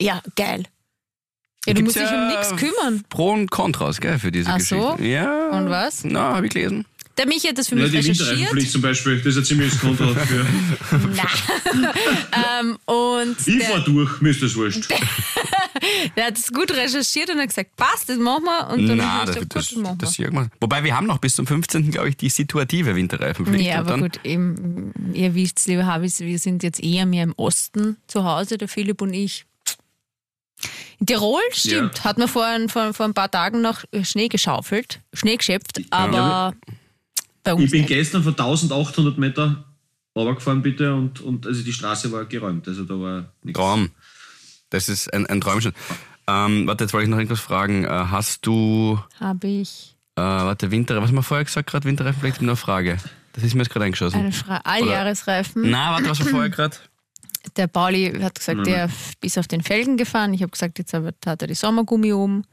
[0.00, 0.64] ja, geil.
[1.64, 3.04] Ja, du Gibt's musst dich um ja nichts kümmern.
[3.08, 4.96] Pro und Kontras, gell, für diese Ach Geschichte.
[4.98, 5.02] so?
[5.04, 5.50] Ja.
[5.50, 6.02] Und was?
[6.02, 6.86] Na, habe ich gelesen.
[7.18, 8.28] Der Michi hat das für Ja, mich die recherchiert.
[8.28, 10.46] Winterreifenpflicht zum Beispiel, das ist ein ziemliches Konto dafür.
[12.60, 14.90] ähm, und Ich der, fahr durch, mir ist das wurscht.
[16.16, 18.68] der hat es gut recherchiert und hat gesagt, passt, das machen wir.
[18.72, 20.26] Und dann hab das, ich das, gesagt, gut, das das machen wir.
[20.30, 20.50] gemacht.
[20.60, 21.90] Wobei wir haben noch bis zum 15.
[21.90, 23.64] glaube ich die situative Winterreifenpflicht.
[23.66, 27.32] Ja, aber dann, gut, eben, ihr wisst, liebe Habis, wir sind jetzt eher mehr im
[27.36, 29.44] Osten zu Hause, der Philipp und ich.
[31.00, 32.04] In Tirol stimmt, Ja.
[32.04, 36.54] hat man vor, ein- vor, vor ein paar Tagen noch Schnee geschaufelt, Schnee geschöpft, aber
[37.44, 37.88] bei uns Ich bin nicht.
[37.88, 39.64] gestern von 1800 Meter
[40.16, 43.58] runtergefahren, bitte, und, und also die Straße war geräumt, also da war nichts.
[43.58, 43.90] Traum.
[44.70, 45.72] Das ist ein, ein Träumchen.
[46.26, 47.84] Ähm, warte, jetzt wollte ich noch irgendwas fragen.
[47.84, 51.88] Äh, hast du, Habe ich äh, warte, Winter, was haben wir vorher gesagt gerade?
[51.88, 52.98] Habe noch eine Frage.
[53.32, 54.20] Das ist mir jetzt gerade eingeschossen.
[54.20, 55.70] eine Fra Alljahresreifen.
[55.70, 56.76] Na, warte, was war vorher gerade?
[57.56, 58.88] Der Pauli hat gesagt, der
[59.20, 60.32] ist auf den Felgen gefahren.
[60.32, 62.44] Ich habe gesagt, jetzt hat er die Sommergummi oben.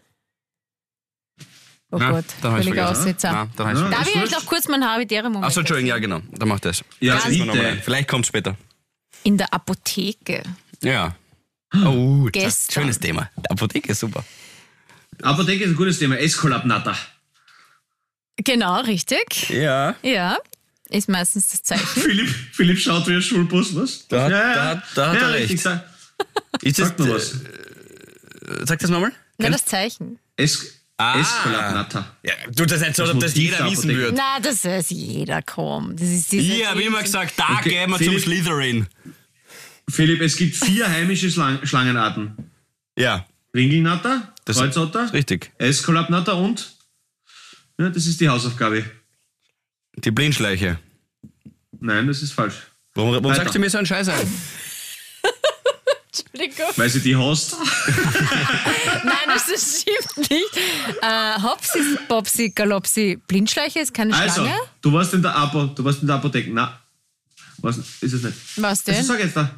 [1.91, 3.17] Oh Na, Gott, dann hab ich's völliger vergessen.
[3.23, 3.89] Na, dann Ja.
[3.89, 6.21] Darf ich euch noch kurz meinen habitären Moment Achso, Entschuldigung, ja genau.
[6.31, 6.83] Dann mach das.
[6.99, 7.81] Ja, Das mal bitte.
[7.83, 8.55] Vielleicht kommt später.
[9.23, 10.43] In der Apotheke.
[10.83, 11.15] Ja.
[11.73, 12.83] Oh, das ist ein Gestern.
[12.83, 13.29] schönes Thema.
[13.37, 14.23] Die Apotheke ist super.
[15.23, 16.17] Apotheke ist ein gutes Thema.
[16.19, 16.95] Escolab-Natter.
[18.37, 19.49] Genau, richtig.
[19.49, 19.95] Ja.
[20.01, 20.37] Ja,
[20.89, 21.85] ist meistens das Zeichen.
[22.01, 24.07] Philipp, Philipp schaut wie ein Schulbus, was?
[24.07, 25.63] Da hat- da hat- da hat ja, er richtig, recht.
[25.63, 25.83] Sag,
[26.61, 27.33] Ist das, sag was.
[27.33, 29.11] äh, sag das nochmal.
[29.37, 30.19] Na, das Zeichen.
[30.37, 31.95] Es Ah.
[32.23, 34.17] Ja, du das nicht so, ob das jeder der wissen würde.
[34.17, 35.95] Na, das weiß jeder, komm.
[35.95, 38.21] Das ist diese Ich habe immer gesagt, da Okay, gehen wir zum Philipp.
[38.21, 38.87] Slytherin.
[39.89, 42.51] Philipp, es gibt vier heimische Schlang Schlangenarten.
[42.97, 43.25] Ja,
[43.55, 45.51] Ringelnatter, Das- Kreuzotter, richtig.
[45.57, 46.75] Escolab-Natter und?
[47.79, 48.83] Ja, das ist die Hausaufgabe.
[49.95, 50.79] Die Blindschleiche.
[51.79, 52.55] Nein, das ist falsch.
[52.93, 54.19] Warum, warum sagst du mir so einen Scheiß ein?
[56.11, 56.67] Entschuldigung.
[56.75, 57.55] Weil sie die hast.
[59.05, 60.57] Nein, das stimmt nicht.
[61.01, 64.59] Äh, Hopsi, Bopsi, Galopsi, Blindschleiche ist keine Also, Schlange.
[64.81, 66.49] du warst in der Apo, du warst in der Apotheke.
[66.53, 66.79] Na,
[67.59, 68.35] was ist es nicht?
[68.57, 69.03] Was Also denn?
[69.03, 69.49] sag jetzt da.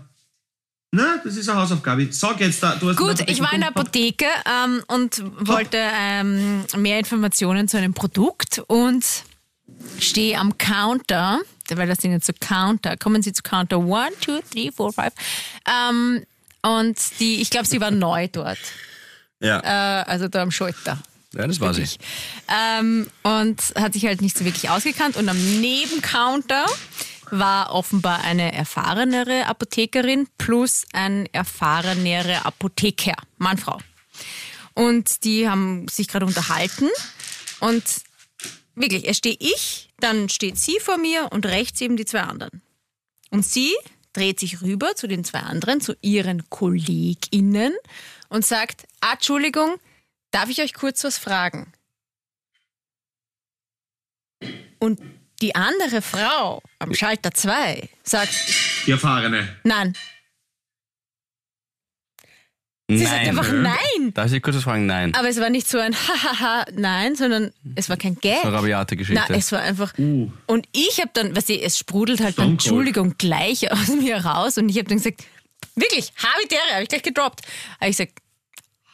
[0.93, 2.07] Na, das ist eine Hausaufgabe.
[2.11, 2.75] Sag jetzt da.
[2.75, 7.77] Du hast Gut, ich war in der Apotheke ähm, und wollte ähm, mehr Informationen zu
[7.77, 9.05] einem Produkt und
[9.99, 11.39] stehe am Counter,
[11.73, 12.97] weil das sind jetzt so Counter.
[12.97, 14.95] Kommen Sie zu Counter 1, 2, 3, 4, 5.
[15.65, 16.25] Ähm,
[16.63, 18.59] und die, ich glaube, sie war neu dort.
[19.41, 19.59] Ja.
[19.59, 20.99] Äh, also da am Schalter.
[21.33, 21.85] ja, das war sie.
[22.47, 25.17] Ähm, und hat sich halt nicht so wirklich ausgekannt.
[25.17, 26.65] Und am Nebencounter
[27.31, 33.79] war offenbar eine erfahrenere Apothekerin plus ein erfahrenerer Apotheker, Mann, Frau.
[34.73, 36.89] Und die haben sich gerade unterhalten.
[37.59, 37.83] Und
[38.75, 42.61] wirklich, erst stehe ich, dann steht sie vor mir und rechts eben die zwei anderen.
[43.29, 43.73] Und sie
[44.13, 47.73] dreht sich rüber zu den zwei anderen, zu ihren KollegInnen
[48.31, 49.77] und sagt, ah, Entschuldigung,
[50.31, 51.71] darf ich euch kurz was fragen?
[54.79, 54.99] Und
[55.41, 58.33] die andere Frau am Schalter 2 sagt,
[58.87, 59.57] Die Erfahrene.
[59.63, 59.95] nein.
[62.89, 63.29] Sie sagt Nein.
[63.29, 64.13] einfach nein.
[64.13, 64.85] Darf ich kurz was fragen?
[64.85, 65.13] Nein.
[65.15, 68.43] Aber es war nicht so ein Hahaha, nein, sondern es war kein Gag.
[68.43, 69.23] Eine rabiate Geschichte.
[69.29, 69.97] Na, es war einfach.
[69.97, 70.29] Uh.
[70.45, 72.53] Und ich habe dann, was ich, es sprudelt halt Stone dann.
[72.55, 74.57] Entschuldigung, gleich aus mir raus.
[74.57, 75.23] Und ich habe dann gesagt,
[75.75, 77.41] wirklich, Habitäre, habe ich gleich gedroppt.
[77.79, 78.19] Habe ich gesagt,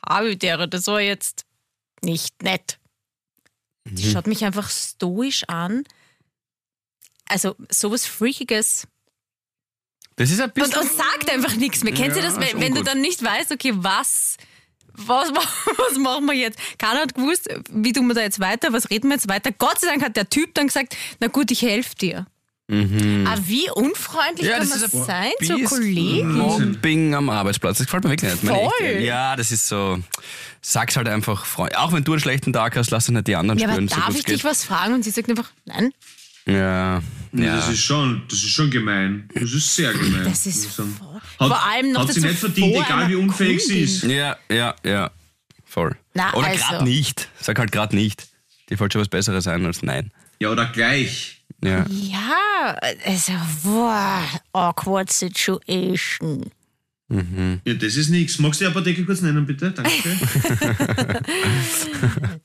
[0.07, 1.45] Habitäre, das war jetzt
[2.01, 2.79] nicht nett.
[3.85, 5.83] Die schaut mich einfach stoisch an.
[7.25, 8.87] Also sowas Freakiges.
[10.17, 10.81] Das ist ein Und, bisschen.
[10.81, 11.93] und sagt einfach nichts mehr.
[11.93, 14.37] Kennst Ja, du das, wenn, wenn du dann nicht weißt, okay, was,
[14.93, 16.59] was, was machen wir jetzt?
[16.77, 19.51] Keiner hat gewusst, wie tun wir da jetzt weiter, was reden wir jetzt weiter.
[19.51, 22.27] Gott sei Dank hat der Typ dann gesagt, na gut, ich helfe dir.
[22.69, 26.31] Aber wie unfreundlich kann man ein sein bisschen Kollegin?
[26.33, 27.77] Mobbing am Arbeitsplatz.
[27.77, 28.45] Das gefällt mir wirklich nicht.
[28.45, 28.69] Voll.
[28.85, 29.05] ich.
[29.05, 29.99] Ja, das ist so.
[30.61, 31.77] Sag's halt einfach, Freund.
[31.77, 33.87] Auch wenn du einen schlechten Tag hast, lass es nicht die anderen Ja, aber spüren,
[33.87, 34.35] so darf gut ich geht.
[34.35, 34.95] dich was fragen?
[34.95, 35.93] Und sie sagt einfach, nein,
[36.45, 37.01] Ja.
[37.31, 37.55] ja.
[37.55, 39.29] Das ist schon, das ist schon gemein.
[39.33, 40.25] Das ist sehr gemein.
[40.25, 40.87] das ist voll.
[41.39, 44.03] Hat, Vor allem noch hat sie nicht verdient, vor egal wie unfähig sie ist.
[44.03, 45.11] Ja, ja, ja.
[45.63, 45.95] Voll.
[46.13, 46.65] Na, Oder also.
[46.65, 47.29] gerade nicht.
[47.39, 48.27] Sag halt gerade nicht.
[48.69, 50.11] Die wollte schon was Besseres sein als nein.
[50.39, 51.36] Ja, oder gleich.
[51.63, 51.85] Ja.
[51.89, 53.33] Ja, also,
[53.63, 56.51] boah, awkward situation.
[57.09, 58.37] Ja, das ist nichts.
[58.39, 59.71] Magst du die Apotheke kurz nennen, bitte?
[59.71, 59.91] Danke.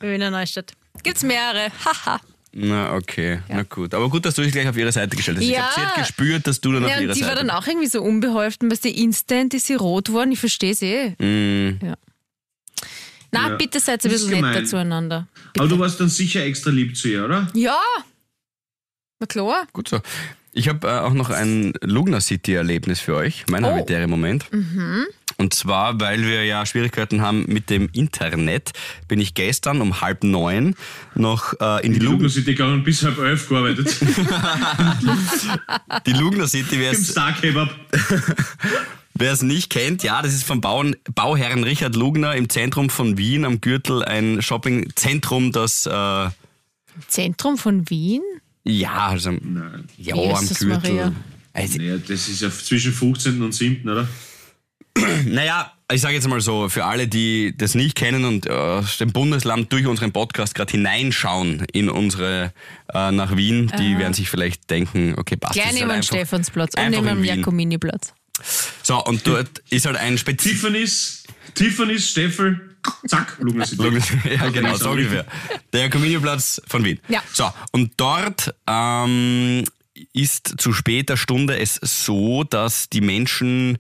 [0.00, 0.72] Wiener Neustadt.
[1.02, 1.68] Gibt's mehrere.
[1.84, 2.20] Haha.
[2.54, 3.40] Na, okay.
[3.48, 3.92] Na gut.
[3.94, 5.44] Aber gut, dass du dich gleich auf ihre Seite gestellt hast.
[5.44, 5.68] Ich Ja.
[5.68, 7.50] glaube, sie hat gespürt, dass du dann Ja, auf und ihrer die Seite war dann
[7.50, 10.32] auch irgendwie so unbeholfen, weil sie instant ist sie rot worden.
[10.32, 11.10] Ich verstehe sie eh.
[11.22, 11.94] Mm, Ja.
[13.32, 13.56] Na, Ja.
[13.56, 14.66] bitte seid ein bisschen netter gemein.
[14.66, 15.26] zueinander.
[15.58, 17.48] Aber du warst dann sicher extra lieb zu ihr, oder?
[17.54, 17.80] Ja.
[19.22, 19.68] Na klar.
[19.72, 20.00] Gut so.
[20.50, 23.68] Ich habe äh, auch noch ein Lugner City-Erlebnis für euch, mein Oh.
[23.68, 24.46] habitäre Moment.
[25.36, 28.72] Und zwar, weil wir ja Schwierigkeiten haben mit dem Internet,
[29.06, 30.74] bin ich gestern um halb neun
[31.14, 33.96] noch äh, in die Die Lugner City gegangen bis halb elf gearbeitet.
[36.06, 36.80] die Lugner City.
[36.80, 37.70] Wer Im es Star Kebab.
[39.14, 43.16] Wer es nicht kennt, ja, das ist vom Bauern, Bauherrn Richard Lugner im Zentrum von
[43.18, 46.28] Wien am Gürtel ein Shoppingzentrum, das äh,
[47.06, 48.22] Zentrum von Wien?
[48.64, 49.88] Ja, also Nein.
[49.96, 50.94] ja, am Jesus Gürtel.
[50.94, 51.12] Maria.
[51.52, 53.42] Also, Naja, das ist ja zwischen 15.
[53.42, 54.08] und 7., oder?
[55.26, 58.98] naja, ich sage jetzt mal so, für alle, die das nicht kennen und äh, aus
[58.98, 62.52] dem Bundesland durch unseren Podcast gerade hineinschauen in unsere
[62.92, 65.54] äh, nach Wien, die werden sich vielleicht denken, okay, passt.
[65.54, 67.38] Gleich neben dem Stephansplatz und neben dem Wien.
[67.38, 68.14] Jakominiplatz.
[68.82, 72.71] So, und dort ist halt ein Spezi Tiffany's, Tiffany's, Steffel,
[73.06, 74.34] zack, City.
[74.34, 75.26] ja, genau, so ungefähr.
[75.72, 77.00] Der Comedianplatz von Wien.
[77.08, 77.22] Ja.
[77.32, 79.64] So, und dort ähm,
[80.12, 83.78] ist zu später Stunde es so, dass die Menschen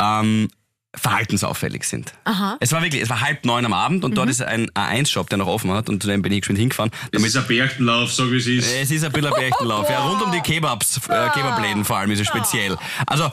[0.00, 0.48] ähm,
[0.94, 2.12] verhaltensauffällig sind.
[2.24, 2.56] Aha.
[2.60, 5.38] Es war wirklich, es war halb neun am Abend und dort ist ein A1-Shop, der
[5.38, 6.90] noch offen hat und zu dem bin ich geschwind hingefahren.
[7.12, 8.66] Das ist ein Berchtenlauf, sag wie es ist.
[8.74, 9.88] Es ist ein bisschen ein Berchtenlauf.
[9.88, 12.76] Ja, rund um die Kebabs, äh, Kebabläden vor allem ist es speziell.
[13.06, 13.30] Also,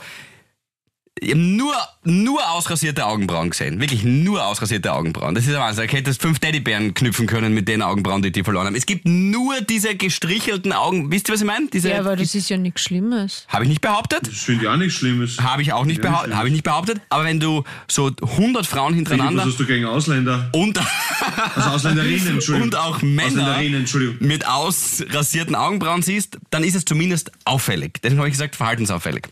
[1.19, 3.79] ich hab nur, nur ausrasierte Augenbrauen gesehen.
[3.79, 5.35] Wirklich nur ausrasierte Augenbrauen.
[5.35, 5.85] Das ist ein Wahnsinn.
[5.85, 8.75] Ich hätte fünf Teddybären knüpfen können mit den Augenbrauen, die die verloren haben.
[8.75, 11.11] Es gibt nur diese gestrichelten Augen.
[11.11, 11.67] Wisst ihr, was ich meine?
[11.67, 13.45] Diese, Ja, aber das ist ja nichts Schlimmes.
[13.49, 14.27] Habe ich nicht behauptet.
[14.27, 15.37] Das finde ich auch nichts Schlimmes.
[15.39, 16.27] Habe ich auch nicht Ja.
[16.35, 17.01] Habe ich nicht behauptet.
[17.09, 20.49] Aber wenn du so 100 Frauen hintereinander was hast du gegen Ausländer?
[20.53, 20.79] und,
[21.55, 22.67] Also Ausländerinnen, Entschuldigung.
[22.69, 24.15] und auch Männer Ausländerinnen, Entschuldigung.
[24.19, 27.99] mit ausrasierten Augenbrauen siehst, dann ist es zumindest auffällig.
[28.03, 29.27] Deswegen habe ich gesagt, verhaltensauffällig.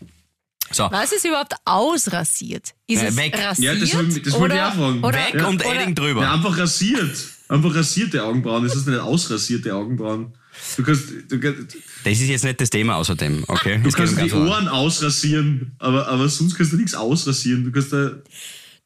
[0.72, 2.74] So, Was ist überhaupt ausrasiert?
[2.86, 3.34] Ist Äh, es weg.
[3.38, 3.74] rasiert?
[3.74, 5.04] Ja, das will- das wollte ich oder, auch fragen.
[5.04, 5.46] Oder, weg Ja.
[5.46, 6.22] und oder- Edding drüber.
[6.22, 7.16] Ja, einfach rasiert.
[7.48, 8.64] Einfach rasierte Augenbrauen.
[8.64, 10.32] Das ist nicht ausrasierte Augenbrauen.
[10.76, 13.78] Du kannst, du, kannst- Das ist jetzt nicht das Thema außerdem, okay?
[13.78, 17.64] du um kannst die Ohren ausrasieren, aber, aber sonst kannst du nichts ausrasieren.
[17.64, 18.10] Du kannst da,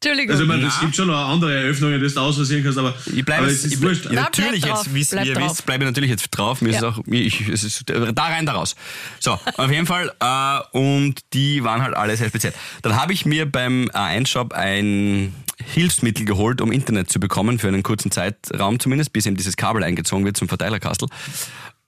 [0.03, 0.31] Entschuldigung.
[0.31, 3.23] also ich meine, es gibt schon noch andere Eröffnungen, die du ausrasieren kannst, aber, Ich
[3.23, 4.05] bleibe aber jetzt, es ist ich bleib, wurscht.
[4.05, 5.51] ja, Na, natürlich bleib jetzt, drauf, wie bleib ihr drauf.
[5.51, 6.61] wisst, bleibe ich natürlich jetzt drauf.
[6.61, 6.89] Mir ist Ja.
[6.89, 8.75] es auch, ich, es ist da rein, da raus.
[9.19, 12.53] So, auf jeden Fall, äh, und die waren halt alle sehr speziell.
[12.81, 17.83] Dann habe ich mir beim A1-Shop ein Hilfsmittel geholt, um Internet zu bekommen, für einen
[17.83, 21.07] kurzen Zeitraum zumindest, bis eben dieses Kabel eingezogen wird zum Verteilerkastel.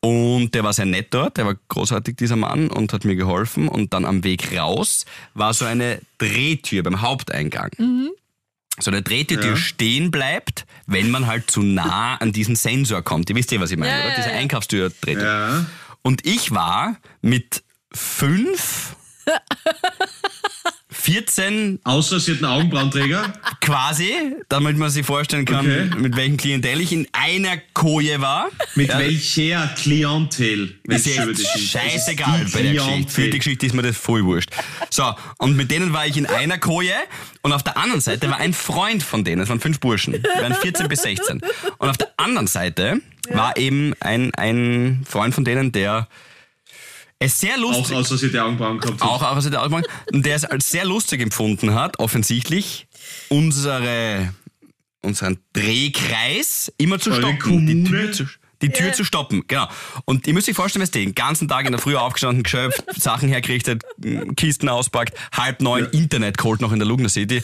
[0.03, 3.69] Und der war sehr nett dort, der war großartig, dieser Mann, und hat mir geholfen.
[3.69, 7.71] Und dann am Weg raus war so eine Drehtür beim Haupteingang.
[8.79, 9.55] So eine Drehtür, die Ja.
[9.55, 13.29] stehen bleibt, wenn man halt zu nah an diesen Sensor kommt.
[13.29, 14.15] Ihr wisst ja, was ich meine, Ja, oder?
[14.17, 14.35] Diese ja.
[14.35, 15.23] Einkaufstür-Drehtür.
[15.23, 15.65] Ja.
[16.01, 18.97] Und ich war mit fünf,
[21.03, 23.33] 14 Ausrasierten Augenbrauenträger.
[23.61, 24.13] quasi,
[24.47, 25.89] damit man sich vorstellen kann, Okay.
[25.97, 28.47] mit welchem Klientel ich in einer Koje war.
[28.75, 30.75] Mit Ja, welcher Klientel?
[30.83, 33.11] Ist jetzt scheißegal bei der Geschichte.
[33.11, 34.49] Für die Geschichte ist mir das voll wurscht.
[34.89, 36.95] So, und mit denen war ich in einer Koje
[37.41, 40.41] und auf der anderen Seite war ein Freund von denen, es waren fünf Burschen, die
[40.41, 41.41] waren 14 bis 16.
[41.79, 46.07] Und auf der anderen Seite war eben ein, ein Freund von denen, der
[47.23, 49.07] es sehr Auch lustig ausrasierte Augenbrauen gehabt hat.
[49.07, 52.87] auch aus der Ausbildung, und der es als sehr lustig empfunden hat, offensichtlich,
[53.29, 54.33] unsere,
[55.01, 57.67] unseren Drehkreis immer zu Eure stoppen.
[57.67, 57.83] Die?
[57.83, 58.25] Tür zu,
[58.61, 59.67] die Tür zu stoppen, genau.
[60.05, 63.29] Und ihr müsst euch vorstellen, was den ganzen Tag in der Früh aufgestanden, geschöpft, Sachen
[63.29, 63.83] hergerichtet,
[64.35, 67.43] Kisten auspackt, halb neun, Internet geholt noch in der Lugner City.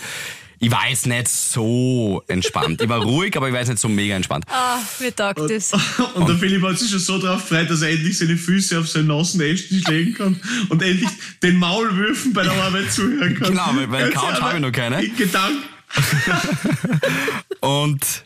[0.61, 2.81] Ich war jetzt nicht so entspannt.
[2.81, 4.43] Ich war ruhig, aber ich war jetzt nicht so mega entspannt.
[4.49, 5.71] Ah, mir taugt das.
[6.15, 8.89] Und der Philipp hat sich schon so drauf gefreut, dass er endlich seine Füße auf
[8.89, 11.09] seinen nassen Esstisch legen kann und endlich
[11.41, 13.49] den Maulwürfen bei der Arbeit zuhören kann.
[13.51, 15.01] Genau, weil- weil Couch ehrlich, habe ich noch keine.
[15.03, 15.63] in Gedanken.
[17.61, 18.23] Und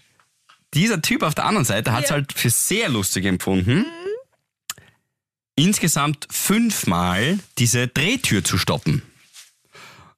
[0.74, 2.16] dieser Typ auf der anderen Seite hat es Ja.
[2.16, 3.86] halt für sehr lustig empfunden,
[5.56, 9.02] insgesamt fünfmal diese Drehtür zu stoppen.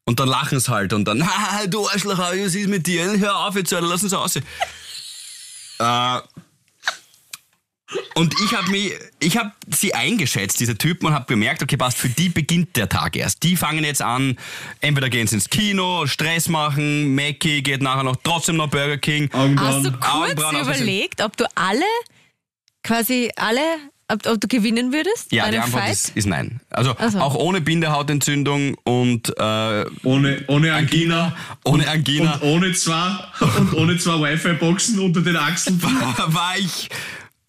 [0.07, 3.17] Und dann lachen sie halt und dann, Haha, du Arschloch, was ist mit dir?
[3.19, 4.35] Hör auf jetzt, Alter, lass uns raus.
[5.79, 6.19] Äh,
[8.15, 11.97] und ich habe mich, ich habe sie eingeschätzt, diese Typen, und habe gemerkt, okay, passt,
[11.97, 13.43] für die beginnt der Tag erst.
[13.43, 14.37] Die fangen jetzt an,
[14.81, 19.31] entweder gehen sie ins Kino, Stress machen, Mackie geht nachher noch trotzdem noch Burger King.
[19.33, 19.57] Augenbrauen.
[19.75, 21.83] Hast du kurz Augenbrauen das- überlegt, ob du alle,
[22.83, 23.61] quasi alle,
[24.07, 25.31] ob, ob du gewinnen würdest?
[25.31, 25.91] Ja, bei die einem Antwort Fight?
[25.93, 26.61] ist, ist nein.
[26.69, 27.19] Also Ach so.
[27.19, 31.35] auch ohne Bindehautentzündung und äh, Ohne, ohne Angina.
[31.63, 33.17] ohne Angina Und ohne zwei,
[33.57, 35.81] und ohne zwei Wi-Fi-Boxen unter den Achseln.
[35.81, 36.89] war ich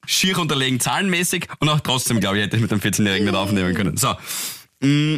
[0.06, 3.74] schier unterlegen zahlenmäßig und auch trotzdem, glaube ich, hätte ich mit dem 14-Jährigen nicht aufnehmen
[3.74, 3.96] können.
[3.96, 4.14] So.
[4.80, 5.16] Mm,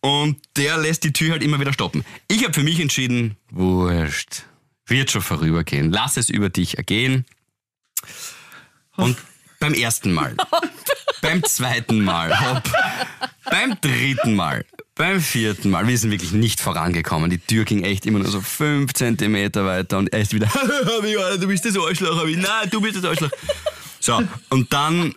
[0.00, 2.04] Und der lässt die Tür halt immer wieder stoppen.
[2.28, 4.42] Ich habe für mich entschieden, wurscht,
[4.86, 5.90] wird schon vorübergehen.
[5.92, 7.24] Lass es über dich ergehen.
[8.96, 9.16] Und
[9.64, 10.36] beim ersten Mal,
[11.22, 12.70] beim zweiten Mal, hopp,
[13.50, 17.30] beim dritten Mal, beim vierten Mal, wir sind wirklich nicht vorangekommen.
[17.30, 20.48] Die Tür ging echt immer nur so fünf Zentimeter weiter und er ist wieder,
[21.40, 22.26] du bist das Arschloch.
[22.26, 23.30] Nein, du bist das Arschloch.
[24.00, 25.14] So, und dann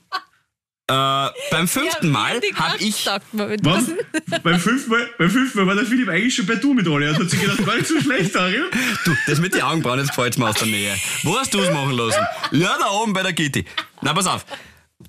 [0.89, 3.85] äh, beim fünften Mal die habe ich Was?
[4.43, 7.07] beim, fünften Mal, beim fünften Mal war der Philipp eigentlich schon bei Du mit Olli.
[7.07, 8.57] Er hat sich gedacht, gar nicht so schlecht, Ari.
[9.05, 10.95] Du, das mit den Augenbrauen, das gefällt mir aus der Nähe.
[11.23, 12.25] Wo hast du es machen lassen?
[12.51, 13.65] Ja, da oben bei der Gitti.
[14.01, 14.45] Na, pass auf.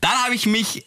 [0.01, 0.85] Dann habe ich mich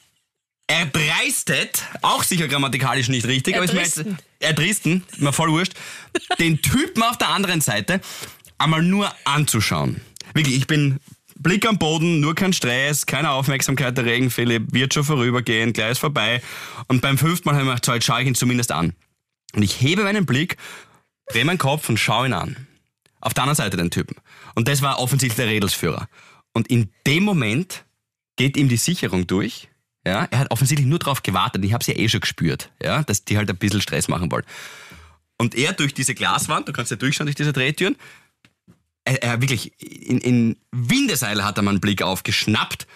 [0.68, 4.18] erdreistet, auch sicher grammatikalisch nicht richtig, aber ist mir jetzt Erdristen.
[4.40, 5.74] erdristen, mir voll wurscht,
[6.40, 8.02] den Typen auf der anderen Seite
[8.58, 10.02] einmal nur anzuschauen.
[10.34, 11.00] Wirklich, ich bin
[11.42, 15.92] Blick am Boden, nur kein Stress, keine Aufmerksamkeit der Regen, Philipp, wird schon vorübergehen, gleich
[15.92, 16.42] ist vorbei.
[16.88, 18.94] Und beim fünften Mal habe ich mir gedacht, schaue ich ihn zumindest an.
[19.54, 20.58] Und ich hebe meinen Blick,
[21.28, 22.68] drehe meinen Kopf und schaue ihn an.
[23.22, 24.16] Auf der anderen Seite den Typen.
[24.56, 26.08] Und das war offensichtlich der Redelsführer.
[26.54, 27.86] Und in dem Moment
[28.36, 29.70] geht ihm die Sicherung durch.
[30.06, 31.64] Ja, er hat offensichtlich nur darauf gewartet.
[31.64, 34.32] Ich habe es ja eh schon gespürt, ja, dass die halt ein bisschen Stress machen
[34.32, 34.46] wollen.
[35.38, 37.96] Und er durch diese Glaswand, du kannst ja durchschauen durch diese Drehtüren,
[39.06, 42.88] er, er wirklich in, in Windeseile hat er meinen Blick aufgeschnappt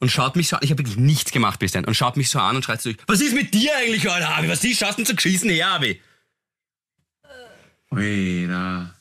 [0.00, 0.62] und schaut mich so an.
[0.62, 1.84] Ich habe wirklich nichts gemacht bis dann.
[1.84, 3.02] Und schaut mich so an und schreit so durch.
[3.06, 4.48] Was ist mit dir eigentlich, Alter, Abi?
[4.48, 6.00] Was die schaust denn zu geschissen her, Abi?
[7.90, 8.94] Ui, na.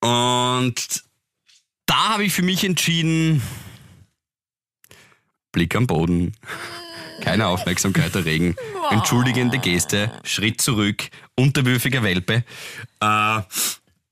[0.00, 1.04] Und
[1.86, 3.42] da habe ich für mich entschieden,
[5.52, 6.32] Blick am Boden,
[7.20, 8.56] keine Aufmerksamkeit erregen,
[8.90, 12.44] entschuldigende Geste, Schritt zurück, unterwürfiger Welpe.
[13.00, 13.40] Äh,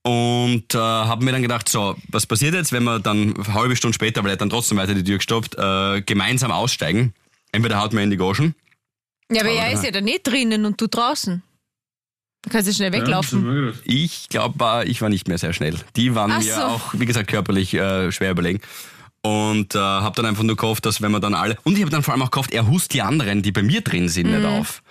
[0.03, 3.75] und äh, habe mir dann gedacht, so, was passiert jetzt, wenn wir dann eine halbe
[3.75, 7.13] Stunde später, weil er dann trotzdem weiter die Tür gestoppt, äh, gemeinsam aussteigen.
[7.51, 8.55] Entweder haut mir in die Goschen.
[9.31, 11.43] Ja, aber er ist ja da nicht drinnen und du draußen.
[12.43, 13.43] Du kannst ja schnell Ja, weglaufen.
[13.43, 13.81] gedacht.
[13.85, 15.75] Ich glaube, ich war nicht mehr sehr schnell.
[15.95, 16.61] Die waren Ach mir so.
[16.61, 18.61] auch, wie gesagt, körperlich äh, schwer überlegen.
[19.21, 21.55] Und äh, habe dann einfach nur gehofft, dass wenn wir dann alle...
[21.63, 23.81] Und ich habe dann vor allem auch gehofft, er hust die anderen, die bei mir
[23.81, 24.37] drin sind, Mhm.
[24.37, 24.81] nicht auf.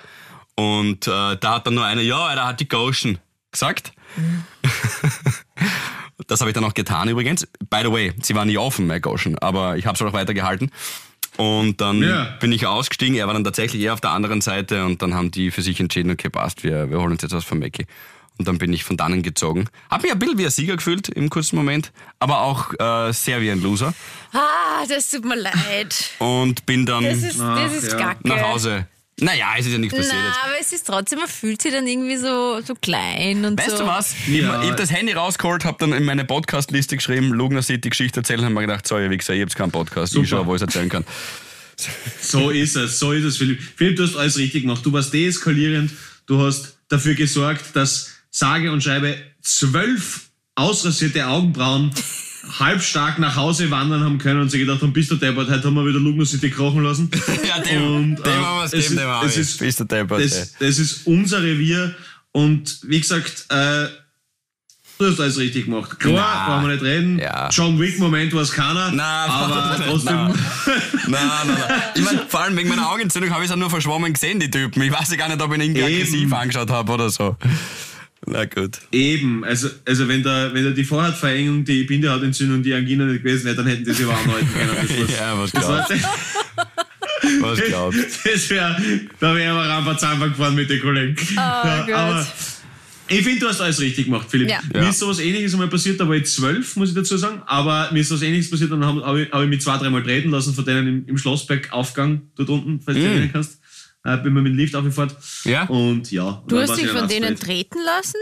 [0.55, 3.19] Und äh, da hat dann nur einer, ja, er hat die Goshen
[3.51, 3.93] gesagt.
[6.27, 7.47] Das habe ich dann auch getan übrigens.
[7.71, 10.71] By the way, sie waren nie offen, mein Goshen, aber ich habe es auch weitergehalten.
[11.39, 12.25] Und dann Ja.
[12.41, 15.31] bin ich ausgestiegen, er war dann tatsächlich eher auf der anderen Seite und dann haben
[15.31, 17.87] die für sich entschieden, okay, passt, wir, wir holen uns jetzt was von Mackie.
[18.39, 19.67] Und dann bin ich von dannen gezogen.
[19.91, 23.41] Hab mich ein bisschen wie ein Sieger gefühlt im kurzen Moment, aber auch äh, sehr
[23.41, 23.93] wie ein Loser.
[24.33, 26.11] Ah, das tut mir leid.
[26.19, 28.87] Und bin dann Das ist, das ist nach Hause.
[29.21, 30.39] Naja, es ist ja nichts passiert Na, jetzt.
[30.45, 33.79] aber es ist trotzdem, man fühlt sich dann irgendwie so, so klein und Weißt so.
[33.79, 34.15] du was?
[34.27, 34.59] Ja.
[34.61, 38.21] Ich, ich hab das Handy rausgeholt, hab dann in meine Podcast-Liste geschrieben, Lugner City Geschichte
[38.21, 40.25] erzählen, hab mir gedacht, so, ihr Wichser, ich hab's keinen Podcast, Super.
[40.25, 41.05] ich schau, wo ich erzählen kann.
[42.21, 43.61] So ist es, so ist es, Philipp.
[43.77, 44.85] Philipp, du hast alles richtig gemacht.
[44.85, 45.91] Du warst deeskalierend.
[46.27, 51.91] Du hast dafür gesorgt, dass sage und schreibe zwölf ausrasierte Augenbrauen
[52.59, 55.75] halbstark nach Hause wandern haben können und sie gedacht haben, bist du deppert, heute haben
[55.75, 57.11] wir wieder Lugner City krochen lassen.
[57.49, 60.21] ja, dem, Und, dem äh, haben es gegeben, ist- es ist- Bist du deppert.
[60.25, 61.95] Das, das ist unser Revier
[62.33, 63.87] und wie gesagt, äh,
[64.99, 65.99] du hast alles richtig gemacht.
[65.99, 66.47] Klar, Na.
[66.57, 67.19] brauchen wir nicht reden.
[67.19, 67.49] Ja.
[67.51, 70.15] John Wick-Moment war es keiner, Na, aber trotzdem.
[70.17, 70.35] Nein,
[71.09, 71.83] nein, nein.
[71.95, 74.83] Ich mein, vor allem wegen meiner Augenentzündung habe ich es nur verschwommen gesehen, die Typen.
[74.83, 77.37] Ich weiß ja gar nicht, ob ich ihn irgendwie aggressiv angeschaut habe oder so.
[78.31, 78.79] Na gut.
[78.93, 83.45] Eben, also, also wenn da, wenn da die Vorhautverengung, die Bindehautentzündung, die Angina nicht gewesen
[83.45, 84.71] wäre, dann hätten die sich aber anhalten können.
[85.09, 85.93] Das, Ja, was glaubst
[87.41, 88.77] Was glaubst das wäre,
[89.21, 91.15] da wäre aber Rampa Zampa gefahren mit den Kollegen.
[91.33, 91.95] Oh Ja, Gott.
[91.95, 92.27] aber
[93.09, 94.49] Ich finde, du hast alles richtig gemacht, Philipp.
[94.49, 94.61] Ja.
[94.73, 94.89] Mir Ja.
[94.89, 97.43] ist sowas ähnliches einmal passiert, da war ich zwölf, muss ich dazu sagen.
[97.47, 100.03] Aber mir ist sowas ähnliches passiert dann habe hab ich, hab ich mich zwei, dreimal
[100.03, 103.60] treten lassen von denen im, im Schlossberg-Aufgang dort unten, falls du dich erinnern kannst.
[104.05, 105.13] Äh, bin mal mit dem Lift aufgefahren.
[105.45, 105.65] Ja?
[105.65, 106.43] Und ja.
[106.49, 107.41] Du dann hast dich von denen Nachtwelt.
[107.41, 108.17] treten lassen?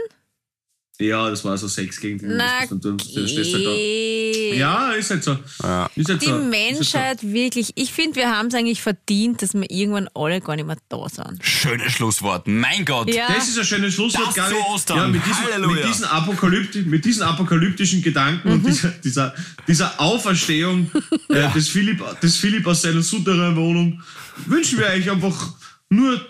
[1.01, 2.37] Ja, das war so Sex gegen den.
[2.37, 3.71] Na, das, das, das stehst halt da.
[3.71, 5.39] Ja, ist halt so.
[5.63, 5.89] Ja.
[5.95, 6.37] Ist halt Die so.
[6.39, 10.57] Ist Menschheit wirklich, ich finde, wir haben es eigentlich verdient, dass wir irgendwann alle gar
[10.57, 11.39] nicht mehr da sind.
[11.41, 12.49] Schönes Schlusswort.
[12.49, 13.15] Mein Gott.
[13.15, 13.29] Ja.
[13.29, 13.39] Halt.
[13.39, 14.57] Das ist ein schönes Schlusswort, Gabi.
[14.89, 18.55] Ja, mit diesen, mit diesen, Apokalypti mit diesen apokalyptischen Gedanken Mhm.
[18.55, 19.35] und dieser, dieser,
[19.69, 20.91] dieser Auferstehung
[21.29, 24.03] äh, des, Philipp, des Philipp aus seiner Souterrain-Wohnung
[24.47, 25.53] wünschen wir euch einfach
[25.91, 26.21] nur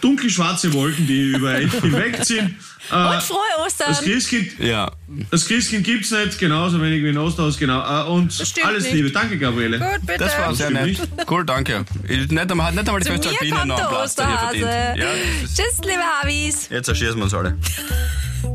[0.00, 2.58] dunkelschwarze Wolken, die über euch hinwegziehen.
[2.92, 4.04] Äh, Und frohe das Ostern!
[4.04, 4.90] Christkind, Ja.
[5.30, 7.80] das Christkind gibt's nicht, genauso wenig wie in Osterhaus, genau.
[7.80, 8.32] Äh, und
[8.64, 8.92] alles nicht.
[8.94, 9.10] Liebe.
[9.10, 9.78] Danke, Gabriele.
[9.78, 10.18] Gut, bitte.
[10.18, 10.98] Das war sehr nett.
[11.30, 11.84] Cool, danke.
[12.08, 14.24] Ich- Nicht einmal, hat nicht einmal die Zu mir Föstalpine kommt noch der Platz hier
[14.24, 14.58] Osterhase.
[14.58, 14.96] verdient.
[14.98, 15.06] Ja,
[15.42, 16.68] das Tschüss, liebe Habis.
[16.70, 17.56] jetzt erschießen wir uns alle.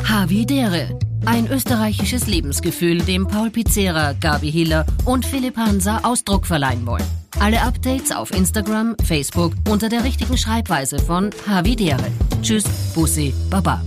[0.05, 0.97] Havidere.
[1.25, 7.03] Ein österreichisches Lebensgefühl, dem Paul Pizzera, Gabi Hiller und Philipp Hansa Ausdruck verleihen wollen.
[7.39, 12.07] Alle Updates auf Instagram, Facebook unter der richtigen Schreibweise von Havidere.
[12.41, 12.63] Tschüss,
[12.95, 13.83] Bussi, Baba.